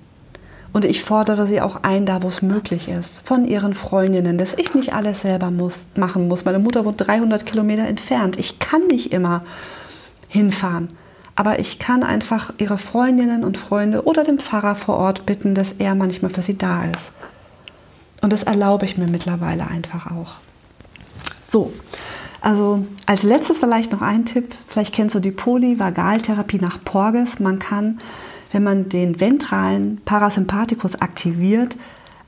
Und 0.71 0.85
ich 0.85 1.03
fordere 1.03 1.47
sie 1.47 1.61
auch 1.61 1.83
ein, 1.83 2.05
da 2.05 2.21
wo 2.21 2.27
es 2.27 2.41
möglich 2.41 2.89
ist, 2.89 3.21
von 3.25 3.45
ihren 3.45 3.73
Freundinnen, 3.73 4.37
dass 4.37 4.53
ich 4.53 4.75
nicht 4.75 4.93
alles 4.93 5.21
selber 5.21 5.49
muss, 5.49 5.87
machen 5.95 6.27
muss. 6.27 6.45
Meine 6.45 6.59
Mutter 6.59 6.85
wohnt 6.85 7.05
300 7.05 7.45
Kilometer 7.45 7.87
entfernt. 7.87 8.37
Ich 8.37 8.59
kann 8.59 8.85
nicht 8.87 9.11
immer 9.11 9.43
hinfahren. 10.27 10.89
Aber 11.35 11.57
ich 11.57 11.79
kann 11.79 12.03
einfach 12.03 12.53
ihre 12.57 12.77
Freundinnen 12.77 13.43
und 13.43 13.57
Freunde 13.57 14.03
oder 14.05 14.23
den 14.23 14.39
Pfarrer 14.39 14.75
vor 14.75 14.97
Ort 14.97 15.25
bitten, 15.25 15.55
dass 15.55 15.71
er 15.73 15.95
manchmal 15.95 16.31
für 16.31 16.41
sie 16.41 16.57
da 16.57 16.83
ist. 16.83 17.11
Und 18.21 18.33
das 18.33 18.43
erlaube 18.43 18.85
ich 18.85 18.97
mir 18.97 19.07
mittlerweile 19.07 19.67
einfach 19.67 20.11
auch. 20.11 20.33
So, 21.41 21.71
also 22.41 22.85
als 23.05 23.23
letztes 23.23 23.59
vielleicht 23.59 23.91
noch 23.91 24.01
ein 24.01 24.25
Tipp. 24.25 24.53
Vielleicht 24.67 24.93
kennst 24.93 25.15
du 25.15 25.19
die 25.19 25.31
Polyvagaltherapie 25.31 26.59
nach 26.59 26.83
Porges. 26.83 27.39
Man 27.39 27.59
kann, 27.59 27.99
wenn 28.51 28.63
man 28.63 28.89
den 28.89 29.19
ventralen 29.19 30.01
Parasympathikus 30.05 31.01
aktiviert, 31.01 31.77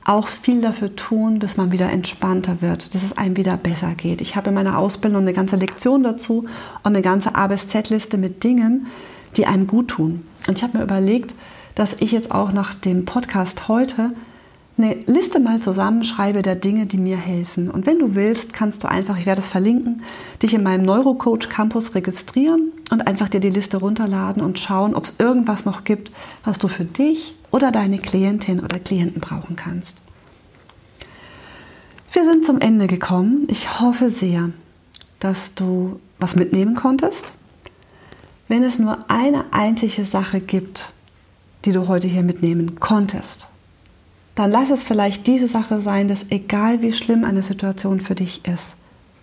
auch 0.04 0.28
viel 0.28 0.60
dafür 0.60 0.96
tun, 0.96 1.38
dass 1.38 1.56
man 1.56 1.70
wieder 1.70 1.90
entspannter 1.90 2.60
wird, 2.60 2.94
dass 2.94 3.02
es 3.02 3.16
einem 3.16 3.36
wieder 3.36 3.56
besser 3.56 3.94
geht. 3.94 4.20
Ich 4.20 4.34
habe 4.34 4.48
in 4.48 4.54
meiner 4.54 4.78
Ausbildung 4.78 5.22
eine 5.22 5.32
ganze 5.32 5.56
Lektion 5.56 6.02
dazu 6.02 6.46
und 6.82 6.86
eine 6.86 7.02
ganze 7.02 7.34
A 7.34 7.46
bis 7.46 7.68
Z-Liste 7.68 8.18
mit 8.18 8.42
Dingen, 8.42 8.86
die 9.36 9.46
einem 9.46 9.66
gut 9.66 9.88
tun. 9.88 10.26
Und 10.48 10.58
ich 10.58 10.64
habe 10.64 10.78
mir 10.78 10.84
überlegt, 10.84 11.34
dass 11.74 11.94
ich 12.00 12.12
jetzt 12.12 12.32
auch 12.32 12.52
nach 12.52 12.74
dem 12.74 13.04
Podcast 13.04 13.68
heute 13.68 14.10
eine 14.78 14.94
Liste 15.06 15.38
mal 15.38 15.60
zusammenschreibe 15.60 16.42
der 16.42 16.54
Dinge, 16.54 16.86
die 16.86 16.96
mir 16.96 17.16
helfen. 17.16 17.70
Und 17.70 17.86
wenn 17.86 17.98
du 17.98 18.14
willst, 18.14 18.52
kannst 18.52 18.82
du 18.82 18.88
einfach, 18.88 19.18
ich 19.18 19.26
werde 19.26 19.42
es 19.42 19.48
verlinken, 19.48 20.02
dich 20.42 20.54
in 20.54 20.62
meinem 20.62 20.84
Neurocoach 20.84 21.48
Campus 21.50 21.94
registrieren 21.94 22.72
und 22.90 23.06
einfach 23.06 23.28
dir 23.28 23.40
die 23.40 23.50
Liste 23.50 23.76
runterladen 23.76 24.42
und 24.42 24.58
schauen, 24.58 24.94
ob 24.94 25.04
es 25.04 25.14
irgendwas 25.18 25.64
noch 25.64 25.84
gibt, 25.84 26.10
was 26.44 26.58
du 26.58 26.68
für 26.68 26.84
dich 26.84 27.34
oder 27.50 27.70
deine 27.70 27.98
Klientin 27.98 28.60
oder 28.60 28.78
Klienten 28.78 29.20
brauchen 29.20 29.56
kannst. 29.56 29.98
Wir 32.12 32.24
sind 32.24 32.44
zum 32.44 32.60
Ende 32.60 32.86
gekommen. 32.86 33.46
Ich 33.48 33.80
hoffe 33.80 34.10
sehr, 34.10 34.50
dass 35.20 35.54
du 35.54 36.00
was 36.18 36.34
mitnehmen 36.34 36.74
konntest. 36.74 37.32
Wenn 38.48 38.64
es 38.64 38.78
nur 38.78 38.98
eine 39.08 39.44
einzige 39.52 40.04
Sache 40.04 40.40
gibt, 40.40 40.92
die 41.64 41.72
du 41.72 41.88
heute 41.88 42.08
hier 42.08 42.22
mitnehmen 42.22 42.80
konntest, 42.80 43.48
dann 44.34 44.50
lass 44.50 44.70
es 44.70 44.84
vielleicht 44.84 45.26
diese 45.26 45.48
Sache 45.48 45.80
sein, 45.80 46.08
dass 46.08 46.26
egal 46.30 46.82
wie 46.82 46.92
schlimm 46.92 47.24
eine 47.24 47.42
Situation 47.42 48.00
für 48.00 48.14
dich 48.14 48.46
ist, 48.46 48.74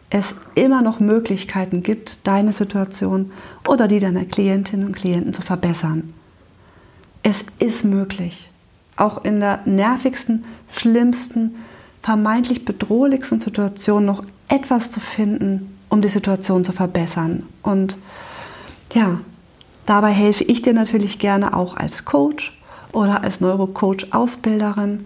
es 0.10 0.36
immer 0.56 0.82
noch 0.82 1.00
Möglichkeiten 1.00 1.84
gibt, 1.84 2.19
deine 2.26 2.52
Situation 2.52 3.32
oder 3.67 3.88
die 3.88 4.00
deiner 4.00 4.26
Klientinnen 4.26 4.88
und 4.88 4.95
Klienten 4.95 5.34
zu 5.34 5.41
verbessern. 5.41 6.13
Es 7.22 7.45
ist 7.60 7.86
möglich, 7.86 8.50
auch 8.95 9.24
in 9.24 9.39
der 9.39 9.62
nervigsten, 9.65 10.45
schlimmsten, 10.76 11.56
vermeintlich 12.02 12.65
bedrohlichsten 12.65 13.39
Situation 13.39 14.06
noch 14.06 14.24
etwas 14.48 14.89
zu 14.91 15.00
finden, 15.00 15.78
um 15.89 16.02
die 16.02 16.10
Situation 16.10 16.63
zu 16.63 16.72
verbessern. 16.72 17.43
Und 17.62 17.98
ja, 18.93 19.19
dabei 19.86 20.12
helfe 20.12 20.43
ich 20.43 20.62
dir 20.62 20.74
natürlich 20.74 21.19
gerne 21.19 21.56
auch 21.56 21.76
als 21.76 22.06
Coach 22.06 22.59
oder 22.91 23.23
als 23.23 23.41
Neurocoach-Ausbilderin 23.41 25.06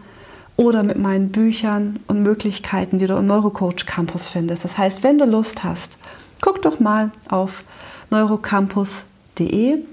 oder 0.56 0.84
mit 0.84 0.98
meinen 0.98 1.30
Büchern 1.30 2.00
und 2.08 2.22
Möglichkeiten, 2.22 3.00
die 3.00 3.08
du 3.08 3.16
im 3.16 3.28
Neurocoach 3.28 3.86
Campus 3.86 4.28
findest. 4.28 4.64
Das 4.64 4.78
heißt, 4.78 5.04
wenn 5.04 5.18
du 5.18 5.26
Lust 5.26 5.64
hast, 5.64 5.98
guck 6.42 6.62
doch 6.62 6.80
mal 6.80 7.12
auf 7.30 7.64
neurocampus.de 8.12 9.84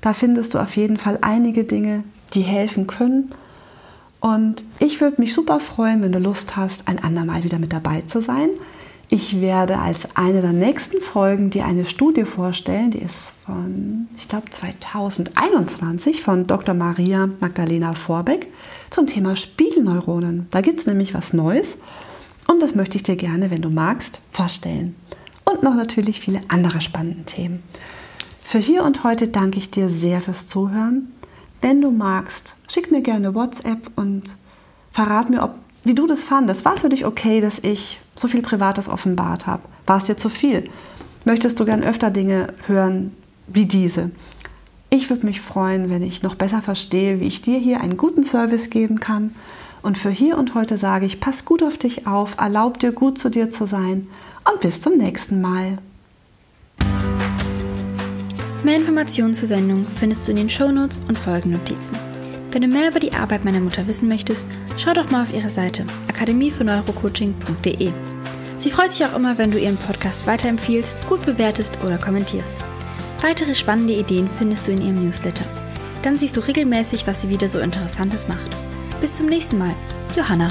da 0.00 0.12
findest 0.12 0.54
du 0.54 0.58
auf 0.58 0.76
jeden 0.76 0.96
Fall 0.96 1.18
einige 1.20 1.64
Dinge, 1.64 2.04
die 2.32 2.42
helfen 2.42 2.86
können. 2.86 3.32
Und 4.20 4.64
ich 4.78 5.00
würde 5.00 5.20
mich 5.20 5.34
super 5.34 5.60
freuen, 5.60 6.02
wenn 6.02 6.12
du 6.12 6.18
Lust 6.18 6.56
hast, 6.56 6.88
ein 6.88 7.02
andermal 7.02 7.44
wieder 7.44 7.58
mit 7.58 7.72
dabei 7.72 8.02
zu 8.02 8.22
sein. 8.22 8.50
Ich 9.12 9.40
werde 9.40 9.80
als 9.80 10.14
eine 10.14 10.40
der 10.40 10.52
nächsten 10.52 11.00
Folgen 11.00 11.50
dir 11.50 11.64
eine 11.64 11.84
Studie 11.84 12.24
vorstellen, 12.24 12.92
die 12.92 13.00
ist 13.00 13.34
von, 13.44 14.06
ich 14.16 14.28
glaube, 14.28 14.48
2021 14.48 16.22
von 16.22 16.46
Dr. 16.46 16.76
Maria 16.76 17.28
Magdalena 17.40 17.94
Vorbeck 17.94 18.46
zum 18.88 19.08
Thema 19.08 19.34
Spiegelneuronen. 19.34 20.46
Da 20.52 20.60
gibt 20.60 20.78
es 20.78 20.86
nämlich 20.86 21.12
was 21.12 21.32
Neues 21.32 21.76
und 22.46 22.62
das 22.62 22.76
möchte 22.76 22.98
ich 22.98 23.02
dir 23.02 23.16
gerne, 23.16 23.50
wenn 23.50 23.62
du 23.62 23.70
magst, 23.70 24.20
vorstellen. 24.30 24.94
Und 25.44 25.64
noch 25.64 25.74
natürlich 25.74 26.20
viele 26.20 26.42
andere 26.46 26.80
spannende 26.80 27.24
Themen. 27.24 27.64
Für 28.44 28.58
hier 28.58 28.84
und 28.84 29.02
heute 29.02 29.26
danke 29.26 29.58
ich 29.58 29.72
dir 29.72 29.90
sehr 29.90 30.22
fürs 30.22 30.46
Zuhören. 30.46 31.12
Wenn 31.60 31.80
du 31.80 31.90
magst, 31.90 32.54
schick 32.68 32.92
mir 32.92 33.02
gerne 33.02 33.34
WhatsApp 33.34 33.90
und 33.96 34.36
verrat 34.92 35.30
mir, 35.30 35.42
ob, 35.42 35.56
wie 35.84 35.94
du 35.94 36.06
das 36.06 36.22
fandest. 36.22 36.64
War 36.64 36.74
es 36.74 36.82
für 36.82 36.88
dich 36.88 37.06
okay, 37.06 37.40
dass 37.40 37.58
ich 37.58 38.00
so 38.16 38.28
viel 38.28 38.42
Privates 38.42 38.88
offenbart 38.88 39.46
habe? 39.46 39.62
War 39.86 39.98
es 39.98 40.04
dir 40.04 40.16
zu 40.16 40.28
viel? 40.28 40.68
Möchtest 41.24 41.60
du 41.60 41.64
gern 41.64 41.82
öfter 41.82 42.10
Dinge 42.10 42.52
hören 42.66 43.14
wie 43.46 43.66
diese? 43.66 44.10
Ich 44.90 45.08
würde 45.08 45.26
mich 45.26 45.40
freuen, 45.40 45.88
wenn 45.88 46.02
ich 46.02 46.22
noch 46.22 46.34
besser 46.34 46.62
verstehe, 46.62 47.20
wie 47.20 47.26
ich 47.26 47.42
dir 47.42 47.58
hier 47.58 47.80
einen 47.80 47.96
guten 47.96 48.24
Service 48.24 48.70
geben 48.70 48.98
kann. 49.00 49.34
Und 49.82 49.96
für 49.96 50.10
hier 50.10 50.36
und 50.36 50.54
heute 50.54 50.76
sage 50.76 51.06
ich, 51.06 51.20
pass 51.20 51.44
gut 51.44 51.62
auf 51.62 51.78
dich 51.78 52.06
auf, 52.06 52.36
erlaub 52.38 52.78
dir 52.78 52.92
gut 52.92 53.16
zu 53.16 53.30
dir 53.30 53.50
zu 53.50 53.66
sein 53.66 54.08
und 54.50 54.60
bis 54.60 54.80
zum 54.80 54.98
nächsten 54.98 55.40
Mal. 55.40 55.78
Mehr 58.62 58.76
Informationen 58.76 59.32
zur 59.32 59.48
Sendung 59.48 59.86
findest 59.98 60.26
du 60.26 60.32
in 60.32 60.36
den 60.36 60.50
Shownotes 60.50 60.98
und 61.08 61.16
Folgennotizen. 61.16 62.09
Wenn 62.52 62.62
du 62.62 62.68
mehr 62.68 62.90
über 62.90 62.98
die 62.98 63.12
Arbeit 63.12 63.44
meiner 63.44 63.60
Mutter 63.60 63.86
wissen 63.86 64.08
möchtest, 64.08 64.48
schau 64.76 64.92
doch 64.92 65.10
mal 65.10 65.22
auf 65.22 65.32
ihre 65.32 65.50
Seite 65.50 65.84
akademiefürs-neurocoaching.de. 66.08 67.92
Sie 68.58 68.70
freut 68.70 68.92
sich 68.92 69.06
auch 69.06 69.14
immer, 69.14 69.38
wenn 69.38 69.52
du 69.52 69.58
ihren 69.58 69.76
Podcast 69.76 70.26
weiterempfiehlst, 70.26 70.96
gut 71.08 71.24
bewertest 71.24 71.78
oder 71.84 71.96
kommentierst. 71.96 72.64
Weitere 73.22 73.54
spannende 73.54 73.94
Ideen 73.94 74.28
findest 74.38 74.66
du 74.66 74.72
in 74.72 74.82
ihrem 74.82 75.04
Newsletter. 75.06 75.44
Dann 76.02 76.18
siehst 76.18 76.36
du 76.36 76.40
regelmäßig, 76.40 77.06
was 77.06 77.22
sie 77.22 77.28
wieder 77.28 77.48
so 77.48 77.60
Interessantes 77.60 78.26
macht. 78.26 78.50
Bis 79.00 79.16
zum 79.16 79.26
nächsten 79.26 79.58
Mal. 79.58 79.74
Johanna. 80.16 80.48